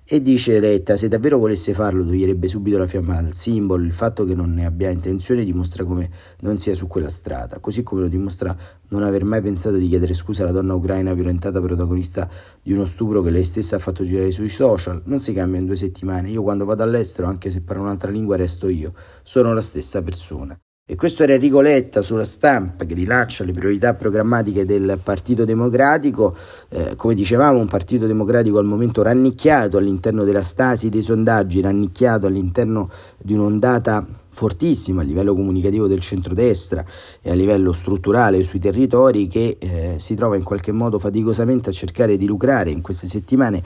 E 0.05 0.21
dice 0.21 0.59
Letta, 0.59 0.97
se 0.97 1.07
davvero 1.07 1.37
volesse 1.37 1.73
farlo 1.73 2.03
toglierebbe 2.03 2.49
subito 2.49 2.77
la 2.77 2.87
fiamma 2.87 3.21
dal 3.21 3.33
simbolo, 3.33 3.81
il 3.83 3.93
fatto 3.93 4.25
che 4.25 4.35
non 4.35 4.53
ne 4.53 4.65
abbia 4.65 4.89
intenzione 4.89 5.45
dimostra 5.45 5.85
come 5.85 6.09
non 6.41 6.57
sia 6.57 6.75
su 6.75 6.87
quella 6.87 7.07
strada, 7.07 7.59
così 7.59 7.83
come 7.83 8.01
lo 8.01 8.07
dimostra 8.09 8.53
non 8.89 9.03
aver 9.03 9.23
mai 9.23 9.41
pensato 9.41 9.77
di 9.77 9.87
chiedere 9.87 10.13
scusa 10.13 10.43
alla 10.43 10.51
donna 10.51 10.73
ucraina 10.73 11.13
violentata 11.13 11.61
protagonista 11.61 12.29
di 12.61 12.73
uno 12.73 12.83
stupro 12.83 13.21
che 13.21 13.29
lei 13.29 13.45
stessa 13.45 13.77
ha 13.77 13.79
fatto 13.79 14.03
girare 14.03 14.31
sui 14.31 14.49
social. 14.49 15.01
Non 15.05 15.21
si 15.21 15.31
cambia 15.31 15.61
in 15.61 15.67
due 15.67 15.77
settimane, 15.77 16.29
io 16.29 16.41
quando 16.41 16.65
vado 16.65 16.83
all'estero, 16.83 17.27
anche 17.27 17.49
se 17.49 17.61
parlo 17.61 17.83
un'altra 17.83 18.11
lingua, 18.11 18.35
resto 18.35 18.67
io, 18.67 18.93
sono 19.23 19.53
la 19.53 19.61
stessa 19.61 20.01
persona. 20.01 20.59
E 20.85 20.97
questo 20.97 21.23
era 21.23 21.31
Enrico 21.31 21.61
Letta 21.61 22.01
sulla 22.01 22.25
stampa 22.25 22.83
che 22.83 22.93
rilascia 22.93 23.45
le 23.45 23.53
priorità 23.53 23.93
programmatiche 23.93 24.65
del 24.65 24.99
Partito 25.01 25.45
Democratico, 25.45 26.35
eh, 26.67 26.97
come 26.97 27.13
dicevamo 27.13 27.57
un 27.57 27.69
Partito 27.69 28.05
Democratico 28.05 28.57
al 28.57 28.65
momento 28.65 29.01
rannicchiato 29.01 29.77
all'interno 29.77 30.25
della 30.25 30.43
stasi 30.43 30.89
dei 30.89 31.01
sondaggi, 31.01 31.61
rannicchiato 31.61 32.27
all'interno 32.27 32.89
di 33.17 33.31
un'ondata 33.31 34.05
fortissima 34.27 35.01
a 35.01 35.05
livello 35.05 35.33
comunicativo 35.33 35.87
del 35.87 36.01
centrodestra 36.01 36.83
e 37.21 37.31
a 37.31 37.33
livello 37.33 37.71
strutturale 37.71 38.43
sui 38.43 38.59
territori 38.59 39.27
che 39.27 39.55
eh, 39.59 39.95
si 39.99 40.15
trova 40.15 40.35
in 40.35 40.43
qualche 40.43 40.73
modo 40.73 40.99
faticosamente 40.99 41.69
a 41.69 41.73
cercare 41.73 42.17
di 42.17 42.25
lucrare 42.25 42.71
in 42.71 42.81
queste 42.81 43.07
settimane 43.07 43.63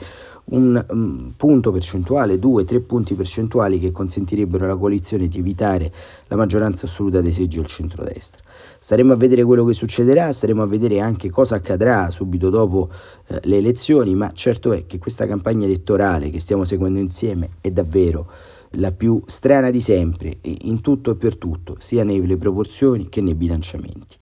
un 0.50 0.84
um, 0.88 1.32
punto 1.36 1.70
percentuale, 1.70 2.38
due, 2.38 2.64
tre 2.64 2.80
punti 2.80 3.14
percentuali 3.14 3.78
che 3.78 3.92
consentirebbero 3.92 4.64
alla 4.64 4.76
coalizione 4.76 5.28
di 5.28 5.38
evitare 5.38 5.92
la 6.28 6.36
maggioranza 6.36 6.86
assoluta 6.86 7.20
dei 7.20 7.32
seggi 7.32 7.58
al 7.58 7.66
centrodestra. 7.66 8.42
Staremo 8.78 9.12
a 9.12 9.16
vedere 9.16 9.44
quello 9.44 9.64
che 9.64 9.74
succederà, 9.74 10.32
staremo 10.32 10.62
a 10.62 10.66
vedere 10.66 11.00
anche 11.00 11.30
cosa 11.30 11.56
accadrà 11.56 12.10
subito 12.10 12.50
dopo 12.50 12.88
eh, 13.26 13.40
le 13.44 13.56
elezioni, 13.56 14.14
ma 14.14 14.32
certo 14.32 14.72
è 14.72 14.86
che 14.86 14.98
questa 14.98 15.26
campagna 15.26 15.64
elettorale 15.64 16.30
che 16.30 16.40
stiamo 16.40 16.64
seguendo 16.64 16.98
insieme 16.98 17.50
è 17.60 17.70
davvero 17.70 18.30
la 18.72 18.92
più 18.92 19.20
strana 19.26 19.70
di 19.70 19.80
sempre, 19.80 20.38
in 20.42 20.80
tutto 20.80 21.12
e 21.12 21.16
per 21.16 21.36
tutto, 21.36 21.76
sia 21.78 22.04
nelle 22.04 22.36
proporzioni 22.36 23.08
che 23.08 23.20
nei 23.22 23.34
bilanciamenti. 23.34 24.18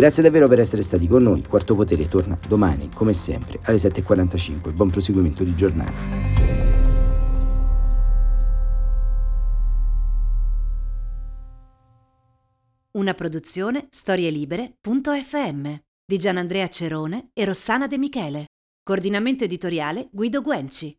Grazie 0.00 0.22
davvero 0.22 0.48
per 0.48 0.58
essere 0.58 0.80
stati 0.80 1.06
con 1.06 1.22
noi. 1.22 1.44
Quarto 1.46 1.74
Potere 1.74 2.08
torna 2.08 2.38
domani, 2.48 2.88
come 2.88 3.12
sempre, 3.12 3.58
alle 3.64 3.76
7.45. 3.76 4.72
Buon 4.72 4.88
proseguimento 4.88 5.44
di 5.44 5.54
giornata. 5.54 5.92
Una 12.92 13.12
produzione 13.12 13.88
storielibere.fm 13.90 15.74
di 16.06 16.16
Gianandrea 16.16 16.68
Cerone 16.68 17.28
e 17.34 17.44
Rossana 17.44 17.86
De 17.86 17.98
Michele. 17.98 18.46
Coordinamento 18.82 19.44
editoriale 19.44 20.08
Guido 20.10 20.40
Guenci. 20.40 20.96